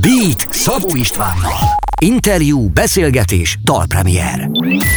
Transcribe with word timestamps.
Beat 0.00 0.46
Szabó 0.50 0.94
Istvánnal. 0.94 1.78
Interjú, 2.00 2.68
beszélgetés, 2.68 3.58
dalpremier. 3.64 4.50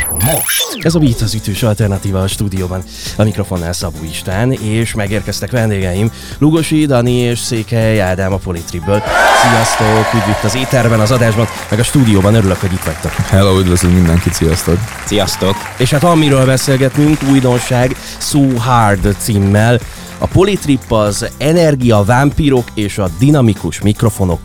Most. 0.10 0.78
Ez 0.80 0.96
a 0.96 1.00
Beat 1.00 1.22
az 1.22 1.34
ütős 1.34 1.64
alternatíva 1.64 2.22
a 2.22 2.28
stúdióban. 2.28 2.84
A 3.18 3.24
mikrofonnál 3.24 3.74
Szabó 3.74 3.98
István, 4.10 4.52
és 4.52 4.94
megérkeztek 4.94 5.52
vendégeim 5.52 6.12
Lugosi, 6.38 6.86
Dani 6.86 7.12
és 7.12 7.40
Székely 7.40 8.02
Ádám 8.02 8.34
a 8.34 8.38
Politribből. 8.38 9.04
Sziasztok, 9.42 10.14
üdvít 10.14 10.44
az 10.44 10.56
éterben, 10.56 11.00
az 11.00 11.12
adásban, 11.12 11.48
meg 11.70 11.80
a 11.80 11.84
stúdióban, 11.84 12.36
örülök, 12.36 12.60
hogy 12.60 12.74
itt 12.74 12.84
vagytok. 12.84 13.12
Hello, 13.12 13.60
üdvözlünk 13.60 13.96
mindenkit, 13.96 14.34
sziasztok! 14.34 14.78
Sziasztok! 15.06 15.56
És 15.78 15.90
hát 15.90 16.04
amiről 16.04 16.46
beszélgetünk, 16.46 17.24
újdonság 17.30 17.96
So 18.18 18.58
Hard 18.58 19.16
címmel. 19.18 19.80
A 20.18 20.28
Politrip 20.28 20.92
az 20.92 21.30
energia, 21.38 22.04
vámpírok 22.04 22.68
és 22.74 22.98
a 22.98 23.10
dinamikus 23.20 23.82
mikrofonok 23.82 24.40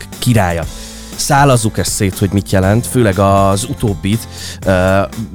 királya 0.49 0.65
szálazzuk 1.15 1.77
ezt 1.77 1.91
szét, 1.91 2.17
hogy 2.17 2.29
mit 2.31 2.51
jelent, 2.51 2.87
főleg 2.87 3.19
az 3.19 3.63
utóbbit. 3.69 4.27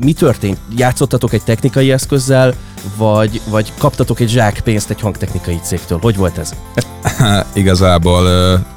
Mi 0.05 0.13
történt? 0.13 0.59
Játszottatok 0.77 1.33
egy 1.33 1.43
technikai 1.43 1.93
eszközzel, 1.93 2.55
vagy, 2.97 3.41
vagy 3.49 3.73
kaptatok 3.79 4.21
egy 4.21 4.29
zsák 4.29 4.61
pénzt 4.61 4.91
egy 4.91 5.01
hangtechnikai 5.01 5.61
cégtől? 5.63 5.99
Hogy 6.03 6.17
volt 6.17 6.39
ez? 6.39 6.55
Igazából 7.53 8.29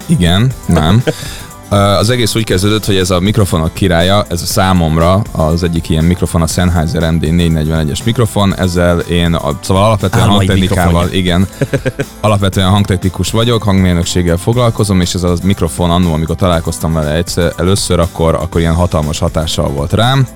igen, 0.05 0.51
nem. 0.65 1.03
Az 1.69 2.09
egész 2.09 2.35
úgy 2.35 2.43
kezdődött, 2.43 2.85
hogy 2.85 2.95
ez 2.95 3.09
a 3.09 3.19
mikrofonok 3.19 3.73
királya, 3.73 4.25
ez 4.29 4.41
a 4.41 4.45
számomra 4.45 5.21
az 5.31 5.63
egyik 5.63 5.89
ilyen 5.89 6.03
mikrofon, 6.03 6.41
a 6.41 6.47
Sennheiser 6.47 7.11
MD 7.11 7.23
441-es 7.23 8.03
mikrofon, 8.03 8.55
ezzel 8.55 8.99
én, 8.99 9.33
a, 9.33 9.59
szóval 9.61 9.83
alapvetően 9.83 10.23
Álmai 10.23 10.45
hangtechnikával, 10.45 11.11
igen, 11.11 11.47
alapvetően 12.21 12.69
hangtechnikus 12.69 13.31
vagyok, 13.31 13.63
hangmérnökséggel 13.63 14.37
foglalkozom, 14.37 15.01
és 15.01 15.13
ez 15.13 15.23
a 15.23 15.33
mikrofon 15.43 15.89
annó, 15.89 16.13
amikor 16.13 16.35
találkoztam 16.35 16.93
vele 16.93 17.13
egyszer, 17.13 17.53
először, 17.57 17.99
akkor, 17.99 18.35
akkor 18.35 18.61
ilyen 18.61 18.75
hatalmas 18.75 19.19
hatással 19.19 19.69
volt 19.69 19.93
rám, 19.93 20.27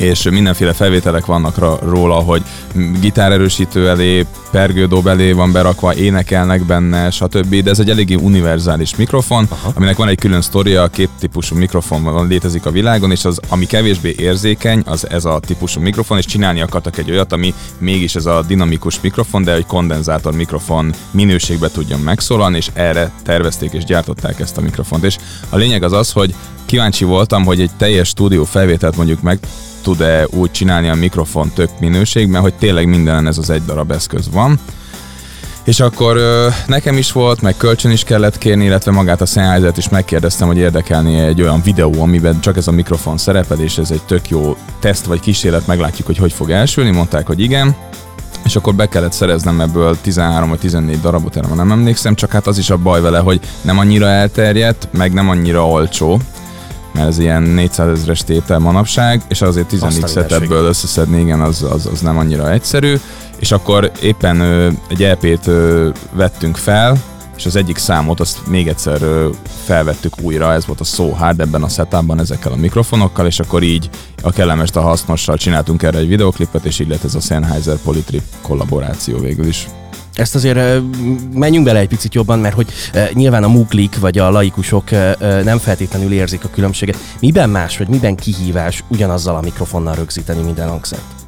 és 0.00 0.22
mindenféle 0.22 0.72
felvételek 0.72 1.26
vannak 1.26 1.80
róla, 1.82 2.14
hogy 2.14 2.42
gitárerősítő 3.00 3.88
elé, 3.88 4.26
pergődob 4.50 5.06
elé 5.06 5.32
van 5.32 5.52
berakva, 5.52 5.94
énekelnek 5.94 6.64
benne, 6.64 7.10
stb. 7.10 7.62
De 7.62 7.70
ez 7.70 7.78
egy 7.78 7.90
eléggé 7.90 8.14
univerzális 8.14 8.96
mikrofon, 8.96 9.46
Aha. 9.48 9.72
aminek 9.74 9.96
van 9.96 10.08
egy 10.08 10.18
külön 10.18 10.40
sztoria, 10.40 10.88
két 10.88 11.08
típusú 11.18 11.56
mikrofon 11.56 12.02
van, 12.02 12.28
létezik 12.28 12.66
a 12.66 12.70
világon, 12.70 13.10
és 13.10 13.24
az, 13.24 13.40
ami 13.48 13.66
kevésbé 13.66 14.14
érzékeny, 14.18 14.82
az 14.86 15.10
ez 15.10 15.24
a 15.24 15.40
típusú 15.46 15.80
mikrofon, 15.80 16.18
és 16.18 16.24
csinálni 16.24 16.60
akartak 16.60 16.98
egy 16.98 17.10
olyat, 17.10 17.32
ami 17.32 17.54
mégis 17.78 18.14
ez 18.14 18.26
a 18.26 18.42
dinamikus 18.46 19.00
mikrofon, 19.00 19.44
de 19.44 19.52
egy 19.54 19.66
kondenzátor 19.66 20.32
mikrofon 20.32 20.92
minőségbe 21.10 21.68
tudjon 21.68 22.00
megszólalni, 22.00 22.56
és 22.56 22.70
erre 22.72 23.12
tervezték 23.22 23.72
és 23.72 23.84
gyártották 23.84 24.40
ezt 24.40 24.56
a 24.56 24.60
mikrofont. 24.60 25.04
És 25.04 25.16
a 25.48 25.56
lényeg 25.56 25.82
az 25.82 25.92
az, 25.92 26.12
hogy 26.12 26.34
kíváncsi 26.66 27.04
voltam, 27.04 27.44
hogy 27.44 27.60
egy 27.60 27.70
teljes 27.76 28.08
stúdió 28.08 28.44
felvételt 28.44 28.96
mondjuk 28.96 29.22
meg 29.22 29.38
tud-e 29.82 30.26
úgy 30.30 30.50
csinálni 30.50 30.88
a 30.88 30.94
mikrofon 30.94 31.50
tök 31.54 31.70
minőségben, 31.80 32.40
hogy 32.40 32.54
tényleg 32.54 32.86
mindenen 32.86 33.26
ez 33.26 33.38
az 33.38 33.50
egy 33.50 33.64
darab 33.64 33.90
eszköz 33.90 34.30
van. 34.30 34.58
És 35.64 35.80
akkor 35.80 36.16
ö, 36.16 36.48
nekem 36.66 36.96
is 36.96 37.12
volt, 37.12 37.40
meg 37.40 37.56
kölcsön 37.56 37.90
is 37.90 38.04
kellett 38.04 38.38
kérni, 38.38 38.64
illetve 38.64 38.90
magát 38.90 39.20
a 39.20 39.26
sennheiser 39.26 39.72
is 39.76 39.88
megkérdeztem, 39.88 40.46
hogy 40.46 40.56
érdekelni 40.56 41.18
egy 41.18 41.42
olyan 41.42 41.62
videó, 41.62 42.02
amiben 42.02 42.40
csak 42.40 42.56
ez 42.56 42.68
a 42.68 42.72
mikrofon 42.72 43.16
szerepel, 43.16 43.60
és 43.60 43.78
ez 43.78 43.90
egy 43.90 44.02
tök 44.02 44.28
jó 44.28 44.56
teszt 44.80 45.04
vagy 45.04 45.20
kísérlet, 45.20 45.66
meglátjuk, 45.66 46.06
hogy 46.06 46.16
hogy 46.16 46.32
fog 46.32 46.50
elsülni. 46.50 46.90
Mondták, 46.90 47.26
hogy 47.26 47.40
igen. 47.40 47.76
És 48.44 48.56
akkor 48.56 48.74
be 48.74 48.88
kellett 48.88 49.12
szereznem 49.12 49.60
ebből 49.60 50.00
13 50.00 50.48
vagy 50.48 50.58
14 50.58 51.00
darabot, 51.00 51.36
erre 51.36 51.54
nem 51.54 51.72
emlékszem, 51.72 52.14
csak 52.14 52.32
hát 52.32 52.46
az 52.46 52.58
is 52.58 52.70
a 52.70 52.76
baj 52.76 53.00
vele, 53.00 53.18
hogy 53.18 53.40
nem 53.60 53.78
annyira 53.78 54.06
elterjedt, 54.06 54.88
meg 54.92 55.12
nem 55.12 55.28
annyira 55.28 55.66
olcsó 55.66 56.20
mert 56.92 57.08
ez 57.08 57.18
ilyen 57.18 57.42
400 57.42 57.98
ezeres 57.98 58.24
tétel 58.24 58.58
manapság, 58.58 59.22
és 59.28 59.42
azért 59.42 59.66
14 59.66 60.06
szetebből 60.06 60.64
összeszedni, 60.64 61.20
igen, 61.20 61.40
az, 61.40 61.62
az, 61.62 61.86
az 61.92 62.00
nem 62.00 62.18
annyira 62.18 62.52
egyszerű, 62.52 62.96
és 63.38 63.52
akkor 63.52 63.90
éppen 64.02 64.40
ö, 64.40 64.68
egy 64.88 65.02
EP-t 65.02 65.46
ö, 65.46 65.88
vettünk 66.12 66.56
fel, 66.56 66.96
és 67.36 67.46
az 67.46 67.56
egyik 67.56 67.76
számot 67.76 68.20
azt 68.20 68.46
még 68.46 68.68
egyszer 68.68 69.02
ö, 69.02 69.28
felvettük 69.64 70.20
újra, 70.22 70.52
ez 70.52 70.66
volt 70.66 70.80
a 70.80 70.84
So 70.84 71.08
Hard 71.08 71.40
ebben 71.40 71.62
a 71.62 71.68
setupban 71.68 72.20
ezekkel 72.20 72.52
a 72.52 72.56
mikrofonokkal, 72.56 73.26
és 73.26 73.40
akkor 73.40 73.62
így 73.62 73.90
a 74.22 74.32
kellemes 74.32 74.70
a 74.72 74.80
hasznossal 74.80 75.36
csináltunk 75.36 75.82
erre 75.82 75.98
egy 75.98 76.08
videoklipet, 76.08 76.64
és 76.64 76.78
így 76.78 76.88
lett 76.88 77.04
ez 77.04 77.14
a 77.14 77.20
Sennheiser 77.20 77.76
Polytrip 77.76 78.24
kollaboráció 78.42 79.18
végül 79.18 79.46
is. 79.46 79.68
Ezt 80.20 80.34
azért 80.34 80.82
menjünk 81.34 81.64
bele 81.64 81.78
egy 81.78 81.88
picit 81.88 82.14
jobban, 82.14 82.38
mert 82.38 82.54
hogy 82.54 82.72
nyilván 83.12 83.44
a 83.44 83.48
muglik 83.48 83.98
vagy 83.98 84.18
a 84.18 84.30
laikusok 84.30 84.90
nem 85.44 85.58
feltétlenül 85.58 86.12
érzik 86.12 86.44
a 86.44 86.48
különbséget. 86.48 86.96
Miben 87.20 87.50
más, 87.50 87.78
vagy 87.78 87.88
miben 87.88 88.14
kihívás 88.14 88.84
ugyanazzal 88.88 89.36
a 89.36 89.40
mikrofonnal 89.40 89.94
rögzíteni 89.94 90.42
minden 90.42 90.68
hangszert? 90.68 91.19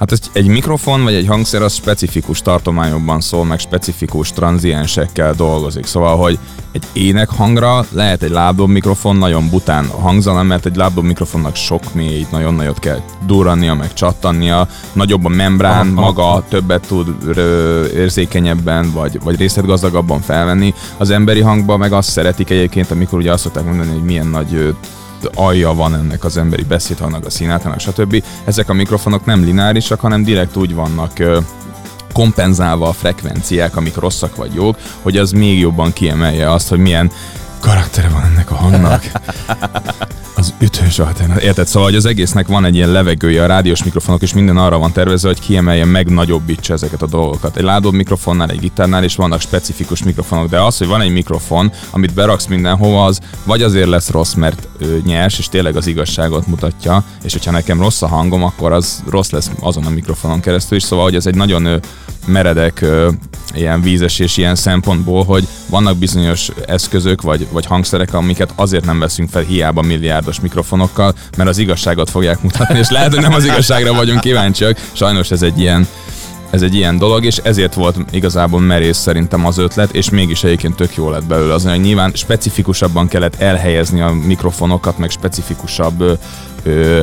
Hát 0.00 0.12
ez 0.12 0.18
egy 0.32 0.46
mikrofon 0.46 1.02
vagy 1.02 1.14
egy 1.14 1.26
hangszer 1.26 1.62
az 1.62 1.72
specifikus 1.72 2.42
tartományokban 2.42 3.20
szól, 3.20 3.44
meg 3.44 3.58
specifikus 3.58 4.32
tranziensekkel 4.32 5.34
dolgozik. 5.34 5.86
Szóval, 5.86 6.16
hogy 6.16 6.38
egy 6.72 6.84
ének 6.92 7.28
hangra 7.28 7.84
lehet 7.90 8.22
egy 8.22 8.30
lábdob 8.30 8.70
mikrofon 8.70 9.16
nagyon 9.16 9.48
bután 9.48 9.86
hangzana, 9.86 10.42
mert 10.42 10.66
egy 10.66 10.76
lábdob 10.76 11.04
mikrofonnak 11.04 11.54
sok 11.54 11.94
mélyt, 11.94 12.30
nagyon 12.30 12.54
nagyot 12.54 12.78
kell 12.78 13.00
durrannia, 13.26 13.74
meg 13.74 13.92
csattannia, 13.92 14.68
nagyobb 14.92 15.24
a 15.24 15.28
membrán, 15.28 15.86
aha, 15.86 16.00
maga 16.00 16.22
aha. 16.22 16.44
többet 16.48 16.86
tud 16.86 17.14
ö, 17.26 17.86
érzékenyebben, 17.86 18.92
vagy, 18.92 19.20
vagy 19.22 19.36
részletgazdagabban 19.36 20.20
felvenni. 20.20 20.74
Az 20.96 21.10
emberi 21.10 21.40
hangban 21.40 21.78
meg 21.78 21.92
azt 21.92 22.10
szeretik 22.10 22.50
egyébként, 22.50 22.90
amikor 22.90 23.18
ugye 23.18 23.32
azt 23.32 23.42
szokták 23.42 23.64
mondani, 23.64 23.90
hogy 23.90 24.02
milyen 24.02 24.26
nagy 24.26 24.74
alja 25.34 25.74
van 25.74 25.94
ennek 25.94 26.24
az 26.24 26.36
emberi 26.36 26.62
beszédhangnak, 26.62 27.26
a 27.26 27.30
színátának, 27.30 27.80
stb. 27.80 28.24
Ezek 28.44 28.68
a 28.68 28.72
mikrofonok 28.72 29.24
nem 29.24 29.44
lineárisak, 29.44 30.00
hanem 30.00 30.24
direkt 30.24 30.56
úgy 30.56 30.74
vannak 30.74 31.12
kompenzálva 32.12 32.88
a 32.88 32.92
frekvenciák, 32.92 33.76
amik 33.76 33.96
rosszak 33.96 34.36
vagy 34.36 34.54
jók, 34.54 34.76
hogy 35.02 35.16
az 35.16 35.30
még 35.30 35.58
jobban 35.58 35.92
kiemelje 35.92 36.52
azt, 36.52 36.68
hogy 36.68 36.78
milyen 36.78 37.10
karaktere 37.60 38.08
van 38.08 38.24
ennek 38.24 38.50
a 38.50 38.54
hangnak. 38.54 39.04
Az 40.36 40.54
ütős 40.60 40.98
alternatív. 40.98 41.44
Érted? 41.44 41.66
Szóval, 41.66 41.88
hogy 41.88 41.96
az 41.96 42.04
egésznek 42.04 42.46
van 42.46 42.64
egy 42.64 42.74
ilyen 42.74 42.90
levegője, 42.90 43.42
a 43.42 43.46
rádiós 43.46 43.84
mikrofonok 43.84 44.22
és 44.22 44.34
minden 44.34 44.56
arra 44.56 44.78
van 44.78 44.92
tervezve, 44.92 45.28
hogy 45.28 45.40
kiemelje 45.40 45.84
meg 45.84 46.08
nagyobbítsa 46.08 46.72
ezeket 46.72 47.02
a 47.02 47.06
dolgokat. 47.06 47.56
Egy 47.56 47.62
ládó 47.62 47.90
mikrofonnál, 47.90 48.50
egy 48.50 48.58
gitárnál 48.58 49.04
is 49.04 49.16
vannak 49.16 49.40
specifikus 49.40 50.02
mikrofonok, 50.02 50.48
de 50.48 50.60
az, 50.60 50.78
hogy 50.78 50.86
van 50.86 51.00
egy 51.00 51.12
mikrofon, 51.12 51.72
amit 51.90 52.14
beraksz 52.14 52.46
mindenhova, 52.46 53.04
az 53.04 53.18
vagy 53.44 53.62
azért 53.62 53.88
lesz 53.88 54.10
rossz, 54.10 54.34
mert 54.34 54.68
ő 54.78 55.02
nyers, 55.04 55.38
és 55.38 55.48
tényleg 55.48 55.76
az 55.76 55.86
igazságot 55.86 56.46
mutatja, 56.46 57.04
és 57.22 57.32
hogyha 57.32 57.50
nekem 57.50 57.80
rossz 57.80 58.02
a 58.02 58.08
hangom, 58.08 58.44
akkor 58.44 58.72
az 58.72 59.02
rossz 59.10 59.30
lesz 59.30 59.50
azon 59.60 59.86
a 59.86 59.90
mikrofonon 59.90 60.40
keresztül 60.40 60.76
is. 60.76 60.82
Szóval, 60.82 61.04
hogy 61.04 61.14
ez 61.14 61.26
egy 61.26 61.34
nagyon 61.34 61.80
meredek 62.26 62.84
ilyen 63.54 63.82
vízesés 63.82 64.36
ilyen 64.36 64.54
szempontból, 64.54 65.24
hogy 65.24 65.46
vannak 65.66 65.96
bizonyos 65.96 66.48
eszközök 66.66 67.22
vagy, 67.22 67.46
vagy 67.50 67.66
hangszerek, 67.66 68.14
amiket 68.14 68.52
azért 68.56 68.84
nem 68.84 68.98
veszünk 68.98 69.30
fel 69.30 69.42
hiába 69.42 69.82
milliárdos 69.82 70.40
mikrofonokkal, 70.40 71.14
mert 71.36 71.48
az 71.48 71.58
igazságot 71.58 72.10
fogják 72.10 72.42
mutatni, 72.42 72.78
és 72.78 72.90
lehet, 72.90 73.14
hogy 73.14 73.22
nem 73.22 73.34
az 73.34 73.44
igazságra 73.44 73.94
vagyunk 73.94 74.20
kíváncsiak. 74.20 74.78
Sajnos 74.92 75.30
ez 75.30 75.42
egy 75.42 75.58
ilyen 75.58 75.86
ez 76.50 76.62
egy 76.62 76.74
ilyen 76.74 76.98
dolog, 76.98 77.24
és 77.24 77.36
ezért 77.36 77.74
volt 77.74 77.96
igazából 78.10 78.60
merész 78.60 78.98
szerintem 78.98 79.46
az 79.46 79.58
ötlet, 79.58 79.94
és 79.94 80.10
mégis 80.10 80.44
egyébként 80.44 80.76
tök 80.76 80.94
jó 80.94 81.10
lett 81.10 81.24
belőle. 81.24 81.54
Az, 81.54 81.64
hogy 81.64 81.80
nyilván 81.80 82.12
specifikusabban 82.14 83.08
kellett 83.08 83.40
elhelyezni 83.40 84.00
a 84.00 84.10
mikrofonokat, 84.10 84.98
meg 84.98 85.10
specifikusabb 85.10 86.00
ö, 86.00 86.12
ö, 86.62 87.00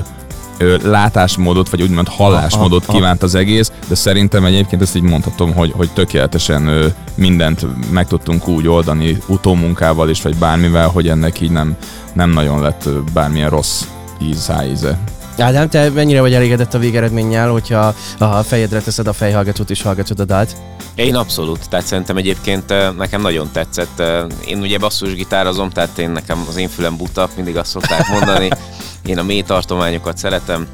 látásmódot, 0.84 1.70
vagy 1.70 1.82
úgymond 1.82 2.08
hallásmódot 2.08 2.84
aha, 2.84 2.94
kívánt 2.94 3.24
az 3.24 3.36
egész, 3.36 3.72
de 3.88 3.96
szerintem 3.96 4.46
egyébként 4.46 4.82
ezt 4.82 4.96
így 4.96 5.02
mondhatom, 5.02 5.54
hogy, 5.54 5.72
hogy 5.76 5.90
tökéletesen 5.94 6.68
ö, 6.68 6.88
mindent 7.16 7.92
meg 7.92 8.08
tudtunk 8.08 8.48
úgy 8.48 8.68
oldani 8.68 9.18
utómunkával 9.28 10.10
is, 10.10 10.22
vagy 10.22 10.36
bármivel, 10.36 10.88
hogy 10.88 11.08
ennek 11.08 11.42
így 11.42 11.52
nem, 11.52 11.76
nem 12.14 12.30
nagyon 12.30 12.62
lett 12.62 12.90
bármilyen 13.14 13.50
rossz 13.50 13.84
íz, 14.22 14.52
íze. 14.72 15.00
Ádám, 15.38 15.70
te 15.70 15.90
mennyire 15.90 16.22
vagy 16.22 16.34
elégedett 16.34 16.74
a 16.74 16.80
végeredménnyel, 16.80 17.50
hogyha 17.50 17.94
a 18.18 18.44
fejedre 18.44 18.82
teszed 18.82 19.08
a 19.08 19.14
fejhallgatót 19.14 19.70
és 19.70 19.82
hallgatod 19.82 20.20
a 20.20 20.26
dalt? 20.26 20.56
Én 20.96 21.16
abszolút, 21.16 21.70
tehát 21.70 21.86
szerintem 21.86 22.18
egyébként 22.18 22.74
nekem 22.98 23.22
nagyon 23.22 23.50
tetszett. 23.52 24.04
Én 24.46 24.60
ugye 24.60 24.78
basszusgitározom, 24.78 25.70
tehát 25.70 25.98
én 25.98 26.10
nekem 26.10 26.46
az 26.48 26.58
én 26.58 26.70
fülem 26.70 26.98
buta, 26.98 27.30
mindig 27.36 27.58
azt 27.58 27.70
szokták 27.70 28.08
mondani. 28.08 28.50
Én 29.08 29.18
a 29.18 29.24
mély 29.24 29.42
tartományokat 29.42 30.18
szeretem. 30.18 30.68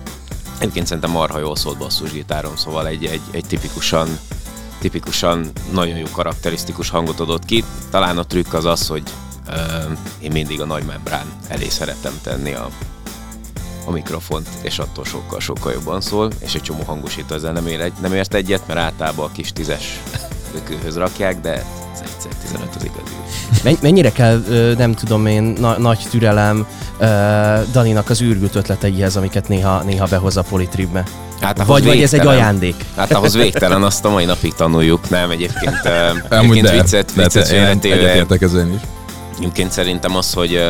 Egyébként 0.57 0.87
szerintem 0.87 1.11
marha 1.11 1.39
jól 1.39 1.55
szólt 1.55 1.77
basszusgitárom, 1.77 2.55
szóval 2.55 2.87
egy, 2.87 3.05
egy, 3.05 3.21
egy 3.31 3.45
tipikusan 3.45 4.19
tipikusan 4.79 5.51
nagyon 5.71 5.97
jó 5.97 6.05
karakterisztikus 6.11 6.89
hangot 6.89 7.19
adott 7.19 7.45
ki. 7.45 7.63
Talán 7.91 8.17
a 8.17 8.25
trükk 8.25 8.53
az 8.53 8.65
az, 8.65 8.87
hogy 8.87 9.03
uh, 9.47 9.97
én 10.19 10.31
mindig 10.31 10.61
a 10.61 10.65
nagy 10.65 10.83
membrán 10.83 11.25
elé 11.47 11.69
szeretem 11.69 12.13
tenni 12.23 12.53
a 12.53 12.69
a 13.85 13.91
mikrofont, 13.91 14.49
és 14.61 14.79
attól 14.79 15.05
sokkal-sokkal 15.05 15.71
jobban 15.71 16.01
szól, 16.01 16.31
és 16.39 16.55
egy 16.55 16.61
csomó 16.61 16.83
hangosító 16.83 17.35
ezzel 17.35 17.53
nem, 17.53 17.67
ér, 17.67 17.91
nem 18.01 18.13
ért 18.13 18.33
egyet, 18.33 18.67
mert 18.67 18.79
általában 18.79 19.25
a 19.25 19.31
kis 19.31 19.51
tízes 19.51 19.99
ökőhöz 20.57 20.97
rakják, 20.97 21.41
de 21.41 21.65
ez 21.93 21.99
egyszer 22.01 22.31
15 22.41 22.75
az 22.75 22.83
igazi. 22.83 23.77
Mennyire 23.81 24.11
kell, 24.11 24.43
nem 24.77 24.93
tudom 24.93 25.25
én, 25.25 25.43
na- 25.43 25.79
nagy 25.79 25.99
türelem 26.09 26.67
Daninak 27.71 28.09
az 28.09 28.21
űrgült 28.21 28.55
ötleteihez, 28.55 29.15
amiket 29.15 29.47
néha, 29.47 29.81
néha 29.83 30.05
behoz 30.05 30.37
a 30.37 30.41
politribbe? 30.41 31.03
Hát 31.41 31.65
vagy, 31.65 31.85
vagy 31.85 32.01
ez 32.01 32.13
egy 32.13 32.27
ajándék? 32.27 32.85
Hát 32.95 33.11
ahhoz 33.11 33.33
végtelen, 33.35 33.83
azt 33.83 34.05
a 34.05 34.09
mai 34.09 34.25
napig 34.25 34.53
tanuljuk, 34.53 35.09
nem 35.09 35.29
egyébként, 35.29 35.89
egyébként 36.29 36.69
viccet, 36.69 37.13
viccet 37.13 37.49
egyetértek 37.49 38.41
ezen 38.41 38.73
is. 38.73 38.81
Egyébként 39.37 39.71
szerintem 39.71 40.15
az, 40.15 40.33
hogy 40.33 40.69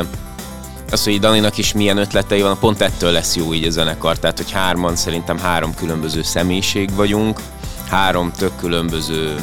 az, 0.92 1.04
hogy 1.04 1.20
Daninak 1.20 1.58
is 1.58 1.74
milyen 1.74 1.98
ötletei 1.98 2.42
van, 2.42 2.58
pont 2.60 2.82
ettől 2.82 3.12
lesz 3.12 3.36
jó 3.36 3.54
így 3.54 3.66
a 3.66 3.70
zenekar. 3.70 4.18
Tehát, 4.18 4.38
hogy 4.38 4.52
hárman 4.52 4.96
szerintem 4.96 5.40
három 5.40 5.76
különböző 5.76 6.24
személyiség 6.24 6.96
vagyunk, 6.96 7.40
három 7.90 8.32
tök 8.38 8.52
különböző 8.60 9.36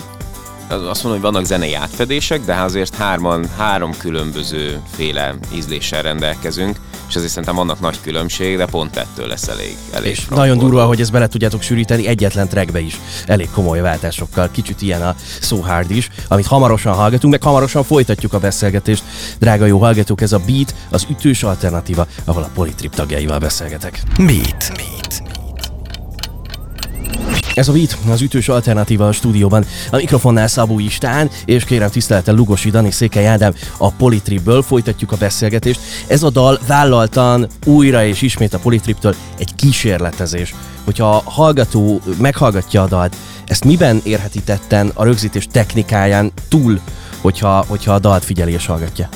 azt 0.70 1.02
mondom, 1.02 1.22
hogy 1.22 1.32
vannak 1.32 1.44
zenei 1.44 1.74
átfedések, 1.74 2.44
de 2.44 2.54
azért 2.54 2.94
hárman, 2.94 3.48
három 3.56 3.96
különböző 3.96 4.80
féle 4.90 5.34
ízléssel 5.54 6.02
rendelkezünk, 6.02 6.76
és 7.08 7.16
azért 7.16 7.30
szerintem 7.30 7.54
vannak 7.54 7.80
nagy 7.80 8.00
különbség, 8.02 8.56
de 8.56 8.66
pont 8.66 8.96
ettől 8.96 9.26
lesz 9.26 9.48
elég, 9.48 9.76
elég 9.92 10.10
És 10.10 10.26
nagyon 10.26 10.58
durva, 10.58 10.84
hogy 10.84 11.00
ezt 11.00 11.12
bele 11.12 11.26
tudjátok 11.26 11.62
sűríteni 11.62 12.06
egyetlen 12.06 12.48
trackbe 12.48 12.80
is, 12.80 13.00
elég 13.26 13.50
komoly 13.50 13.80
váltásokkal, 13.80 14.50
kicsit 14.50 14.82
ilyen 14.82 15.02
a 15.02 15.14
So 15.40 15.60
Hard 15.60 15.90
is, 15.90 16.08
amit 16.28 16.46
hamarosan 16.46 16.94
hallgatunk, 16.94 17.32
meg 17.32 17.42
hamarosan 17.42 17.84
folytatjuk 17.84 18.32
a 18.32 18.38
beszélgetést. 18.38 19.02
Drága 19.38 19.66
jó 19.66 19.78
hallgatók, 19.78 20.20
ez 20.20 20.32
a 20.32 20.40
Beat, 20.46 20.74
az 20.90 21.06
ütős 21.10 21.42
alternatíva, 21.42 22.06
ahol 22.24 22.42
a 22.42 22.50
Politrip 22.54 22.94
tagjaival 22.94 23.38
beszélgetek. 23.38 24.02
Beat. 24.16 24.72
Beat. 24.74 25.29
Ez 27.60 27.68
a 27.68 27.72
Beat, 27.72 27.96
az 28.10 28.20
ütős 28.20 28.48
alternatíva 28.48 29.08
a 29.08 29.12
stúdióban. 29.12 29.64
A 29.90 29.96
mikrofonnál 29.96 30.48
Szabó 30.48 30.78
Istán, 30.78 31.30
és 31.44 31.64
kérem 31.64 31.90
tisztelettel 31.90 32.34
Lugosi 32.34 32.70
Dani 32.70 32.90
Székely 32.90 33.26
Ádám 33.26 33.54
a 33.76 33.90
Politripből 33.90 34.62
folytatjuk 34.62 35.12
a 35.12 35.16
beszélgetést. 35.16 35.80
Ez 36.06 36.22
a 36.22 36.30
dal 36.30 36.58
vállaltan 36.66 37.46
újra 37.66 38.04
és 38.04 38.22
ismét 38.22 38.54
a 38.54 38.58
Politriptől 38.58 39.14
egy 39.38 39.54
kísérletezés. 39.54 40.54
Hogyha 40.84 41.16
a 41.16 41.22
hallgató 41.30 42.00
meghallgatja 42.18 42.82
a 42.82 42.86
dalt, 42.86 43.16
ezt 43.46 43.64
miben 43.64 44.00
érheti 44.04 44.40
tetten 44.42 44.90
a 44.94 45.04
rögzítés 45.04 45.46
technikáján 45.50 46.32
túl, 46.48 46.80
hogyha, 47.20 47.64
hogyha 47.68 47.92
a 47.92 47.98
dalt 47.98 48.24
figyeli 48.24 48.52
és 48.52 48.66
hallgatja? 48.66 49.08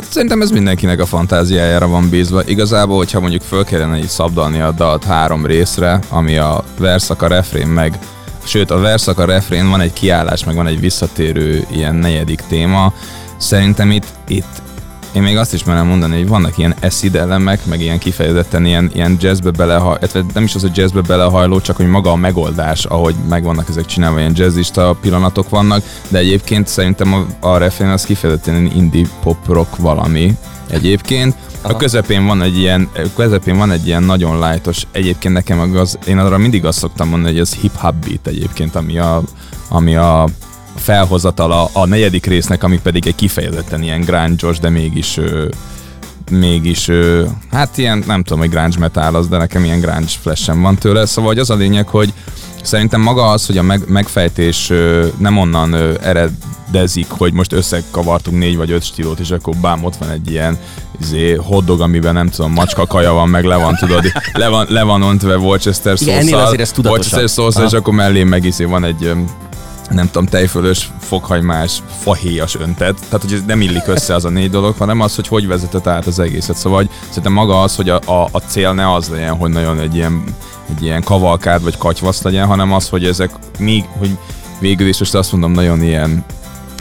Hát 0.00 0.12
szerintem 0.12 0.42
ez 0.42 0.50
mindenkinek 0.50 1.00
a 1.00 1.06
fantáziájára 1.06 1.88
van 1.88 2.08
bízva. 2.08 2.42
Igazából, 2.44 2.96
hogyha 2.96 3.20
mondjuk 3.20 3.42
föl 3.42 3.64
kellene 3.64 3.98
így 3.98 4.08
szabdalni 4.08 4.60
a 4.60 4.72
dalt 4.72 5.04
három 5.04 5.46
részre, 5.46 5.98
ami 6.08 6.36
a 6.36 6.64
verszak, 6.78 7.22
a 7.22 7.26
refrén 7.26 7.66
meg 7.66 7.98
Sőt, 8.44 8.70
a 8.70 8.78
verszak, 8.78 9.18
a 9.18 9.24
refrén, 9.24 9.68
van 9.68 9.80
egy 9.80 9.92
kiállás, 9.92 10.44
meg 10.44 10.54
van 10.54 10.66
egy 10.66 10.80
visszatérő 10.80 11.66
ilyen 11.70 11.94
negyedik 11.94 12.40
téma. 12.48 12.92
Szerintem 13.36 13.90
itt, 13.90 14.06
itt 14.28 14.62
én 15.12 15.22
még 15.22 15.36
azt 15.36 15.54
is 15.54 15.64
merem 15.64 15.86
mondani, 15.86 16.16
hogy 16.16 16.28
vannak 16.28 16.58
ilyen 16.58 16.74
acid 16.82 17.16
elemek, 17.16 17.66
meg 17.66 17.80
ilyen 17.80 17.98
kifejezetten 17.98 18.64
ilyen, 18.64 18.90
ilyen 18.94 19.16
jazzbe 19.20 19.50
belehajló, 19.50 19.98
nem 20.34 20.42
is 20.42 20.54
az, 20.54 20.60
hogy 20.60 20.76
jazzbe 20.76 21.00
belehajló, 21.00 21.60
csak 21.60 21.76
hogy 21.76 21.86
maga 21.86 22.10
a 22.10 22.16
megoldás, 22.16 22.84
ahogy 22.84 23.14
megvannak 23.28 23.68
ezek 23.68 23.86
csinálva, 23.86 24.18
ilyen 24.18 24.32
jazzista 24.34 24.96
pillanatok 25.00 25.48
vannak, 25.48 25.82
de 26.08 26.18
egyébként 26.18 26.66
szerintem 26.66 27.14
a, 27.14 27.26
a 27.48 27.56
refrén 27.56 27.88
az 27.88 28.04
kifejezetten 28.04 28.70
indie 28.74 29.06
pop 29.22 29.46
rock 29.46 29.76
valami 29.76 30.36
egyébként. 30.68 31.34
Aha. 31.62 31.74
A 31.74 31.76
közepén 31.76 32.26
van 32.26 32.42
egy 32.42 32.58
ilyen, 32.58 32.88
közepén 33.16 33.56
van 33.56 33.70
egy 33.70 33.86
ilyen 33.86 34.02
nagyon 34.02 34.50
lightos, 34.50 34.86
egyébként 34.92 35.34
nekem 35.34 35.76
az, 35.76 35.98
én 36.06 36.18
arra 36.18 36.38
mindig 36.38 36.64
azt 36.64 36.78
szoktam 36.78 37.08
mondani, 37.08 37.32
hogy 37.32 37.40
ez 37.40 37.54
hip-hop 37.54 37.94
beat 37.94 38.26
egyébként, 38.26 38.74
ami 38.74 38.98
a, 38.98 39.22
ami 39.68 39.96
a 39.96 40.28
felhozatala 40.80 41.68
a 41.72 41.86
negyedik 41.86 42.26
résznek, 42.26 42.62
ami 42.62 42.80
pedig 42.82 43.06
egy 43.06 43.14
kifejezetten 43.14 43.82
ilyen 43.82 44.00
grunge 44.00 44.52
de 44.60 44.68
mégis 44.68 45.18
mégis, 46.30 46.90
hát 47.50 47.78
ilyen, 47.78 48.02
nem 48.06 48.22
tudom, 48.22 48.38
hogy 48.38 48.50
grunge 48.50 48.78
metal 48.78 49.14
az, 49.14 49.28
de 49.28 49.36
nekem 49.36 49.64
ilyen 49.64 49.80
grunge 49.80 50.08
flash 50.20 50.54
van 50.54 50.76
tőle, 50.76 51.06
szóval 51.06 51.38
az 51.38 51.50
a 51.50 51.54
lényeg, 51.54 51.88
hogy 51.88 52.12
Szerintem 52.62 53.00
maga 53.00 53.30
az, 53.30 53.46
hogy 53.46 53.58
a 53.58 53.62
meg, 53.62 53.82
megfejtés 53.86 54.72
nem 55.18 55.38
onnan 55.38 55.74
eredezik, 56.02 57.06
hogy 57.08 57.32
most 57.32 57.52
összekavartunk 57.52 58.38
négy 58.38 58.56
vagy 58.56 58.70
öt 58.70 58.82
stílót, 58.82 59.18
és 59.18 59.30
akkor 59.30 59.56
bám, 59.56 59.84
ott 59.84 59.96
van 59.96 60.10
egy 60.10 60.30
ilyen 60.30 60.58
izé, 61.00 61.34
hoddog, 61.34 61.80
amiben 61.80 62.14
nem 62.14 62.28
tudom, 62.28 62.52
macska 62.52 62.86
kaja 62.86 63.12
van, 63.12 63.28
meg 63.28 63.44
le 63.44 63.56
van, 63.56 63.74
tudod, 63.74 64.04
le 64.32 64.48
van, 64.48 64.66
le 64.68 64.82
van 64.82 65.02
ontve 65.02 65.36
Worcester 65.36 65.98
szószal. 65.98 66.22
Igen, 66.22 66.38
azért 66.38 66.60
ez 66.60 66.72
Worcester 66.84 67.30
szószal, 67.30 67.64
és 67.64 67.72
akkor 67.72 67.94
mellé 67.94 68.22
meg 68.22 68.44
izé 68.44 68.64
van 68.64 68.84
egy 68.84 69.12
nem 69.94 70.06
tudom, 70.06 70.26
tejfölös, 70.26 70.90
fokhagymás, 71.00 71.82
fahéjas 72.00 72.56
öntet. 72.56 72.94
Tehát, 72.94 73.22
hogy 73.22 73.32
ez 73.32 73.42
nem 73.46 73.60
illik 73.60 73.86
össze 73.86 74.14
az 74.14 74.24
a 74.24 74.28
négy 74.28 74.50
dolog, 74.50 74.74
hanem 74.78 75.00
az, 75.00 75.14
hogy 75.14 75.28
hogy 75.28 75.46
vezetett 75.46 75.86
át 75.86 76.06
az 76.06 76.18
egészet. 76.18 76.56
Szóval 76.56 76.78
hogy 76.78 76.90
szerintem 77.08 77.32
maga 77.32 77.62
az, 77.62 77.76
hogy 77.76 77.88
a, 77.88 78.00
a, 78.04 78.28
a 78.30 78.38
cél 78.38 78.72
ne 78.72 78.92
az 78.92 79.08
legyen, 79.08 79.36
hogy 79.36 79.50
nagyon 79.50 79.80
egy 79.80 79.94
ilyen, 79.94 80.24
egy 80.76 80.82
ilyen 80.82 81.02
kavalkád 81.02 81.62
vagy 81.62 81.78
katyvasz 81.78 82.22
legyen, 82.22 82.46
hanem 82.46 82.72
az, 82.72 82.88
hogy 82.88 83.04
ezek 83.04 83.30
még, 83.58 83.84
hogy 83.98 84.18
végül 84.58 84.88
is 84.88 84.98
most 84.98 85.14
azt 85.14 85.32
mondom, 85.32 85.52
nagyon 85.52 85.82
ilyen 85.82 86.24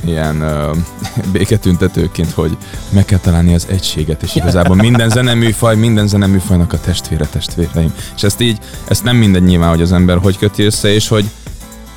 ilyen 0.06 0.41
uh, 0.41 0.77
béketüntetőként, 1.33 2.31
hogy 2.31 2.57
meg 2.89 3.06
kell 3.06 3.19
találni 3.19 3.53
az 3.53 3.65
egységet, 3.69 4.23
és 4.23 4.35
igazából 4.35 4.75
minden 4.75 5.09
zeneműfaj, 5.09 5.75
minden 5.75 6.07
zeneműfajnak 6.07 6.73
a 6.73 6.79
testvére 6.79 7.25
testvéreim. 7.25 7.94
És 8.15 8.23
ezt 8.23 8.41
így, 8.41 8.57
ezt 8.88 9.03
nem 9.03 9.15
mindegy 9.15 9.44
nyilván, 9.44 9.69
hogy 9.69 9.81
az 9.81 9.91
ember 9.91 10.17
hogy 10.17 10.38
köti 10.38 10.63
össze, 10.63 10.94
és 10.94 11.07
hogy, 11.07 11.29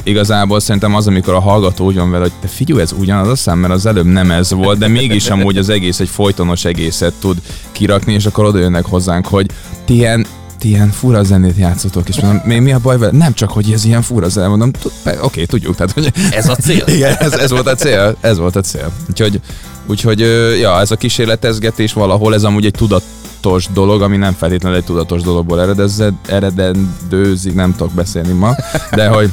igazából 0.02 0.60
szerintem 0.60 0.94
az, 0.94 1.06
amikor 1.06 1.34
a 1.34 1.40
hallgató 1.40 1.84
úgy 1.84 1.96
van 1.96 2.10
vele, 2.10 2.22
hogy 2.22 2.32
te 2.40 2.48
figyelj, 2.48 2.80
ez 2.80 2.92
ugyanaz 2.98 3.28
a 3.28 3.36
szám, 3.36 3.58
mert 3.58 3.72
az 3.72 3.86
előbb 3.86 4.06
nem 4.06 4.30
ez 4.30 4.52
volt, 4.52 4.78
de 4.78 4.88
mégis 4.88 5.28
amúgy 5.28 5.56
az 5.56 5.68
egész 5.68 6.00
egy 6.00 6.08
folytonos 6.08 6.64
egészet 6.64 7.12
tud 7.20 7.36
kirakni, 7.72 8.12
és 8.12 8.26
akkor 8.26 8.44
oda 8.44 8.58
jönnek 8.58 8.84
hozzánk, 8.84 9.26
hogy 9.26 9.46
ti 9.84 9.94
ilyen 9.94 10.26
ti 10.62 10.68
ilyen 10.68 10.90
fura 10.90 11.22
zenét 11.22 11.56
játszotok, 11.56 12.08
és 12.08 12.20
mondom, 12.20 12.42
mi, 12.44 12.58
mi 12.58 12.72
a 12.72 12.78
baj 12.78 12.98
vele? 12.98 13.12
Nem 13.12 13.34
csak, 13.34 13.50
hogy 13.50 13.72
ez 13.72 13.84
ilyen 13.84 14.02
fura 14.02 14.28
zenét, 14.28 14.48
mondom, 14.48 14.70
oké, 15.04 15.18
okay, 15.20 15.46
tudjuk, 15.46 15.76
tehát, 15.76 15.92
hogy... 15.92 16.12
Ez 16.30 16.48
a 16.48 16.54
cél. 16.54 16.84
Igen, 16.86 17.16
ez, 17.18 17.32
ez 17.32 17.50
volt 17.50 17.66
a 17.66 17.74
cél, 17.74 18.16
ez 18.20 18.38
volt 18.38 18.56
a 18.56 18.60
cél. 18.60 18.92
Úgyhogy, 19.08 19.40
úgyhogy 19.86 20.20
ja, 20.60 20.80
ez 20.80 20.90
a 20.90 20.96
kísérletezgetés 20.96 21.92
valahol, 21.92 22.34
ez 22.34 22.44
amúgy 22.44 22.64
egy 22.64 22.74
tudatos 22.74 23.66
dolog, 23.72 24.02
ami 24.02 24.16
nem 24.16 24.32
feltétlenül 24.32 24.78
egy 24.78 24.84
tudatos 24.84 25.22
dologból 25.22 25.78
eredendőzik, 26.26 27.54
nem 27.54 27.74
tudok 27.76 27.92
beszélni 27.92 28.32
ma, 28.32 28.54
de 28.94 29.08
hogy 29.08 29.30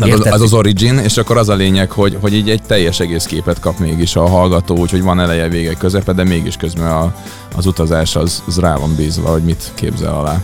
az, 0.00 0.26
az 0.26 0.40
az 0.40 0.52
origin, 0.52 0.98
és 0.98 1.16
akkor 1.16 1.36
az 1.36 1.48
a 1.48 1.54
lényeg, 1.54 1.90
hogy, 1.90 2.18
hogy 2.20 2.34
így 2.34 2.50
egy 2.50 2.62
teljes 2.62 3.00
egész 3.00 3.24
képet 3.24 3.60
kap 3.60 3.78
mégis 3.78 4.16
a 4.16 4.28
hallgató, 4.28 4.76
úgyhogy 4.76 5.02
van 5.02 5.20
eleje, 5.20 5.48
vége, 5.48 5.74
közepe, 5.74 6.12
de 6.12 6.24
mégis 6.24 6.56
közben 6.56 6.90
a, 6.90 7.14
az 7.56 7.66
utazás 7.66 8.16
az, 8.16 8.42
az 8.46 8.58
rá 8.58 8.76
van 8.76 8.94
bízva, 8.94 9.30
hogy 9.30 9.42
mit 9.42 9.72
képzel 9.74 10.14
alá. 10.14 10.40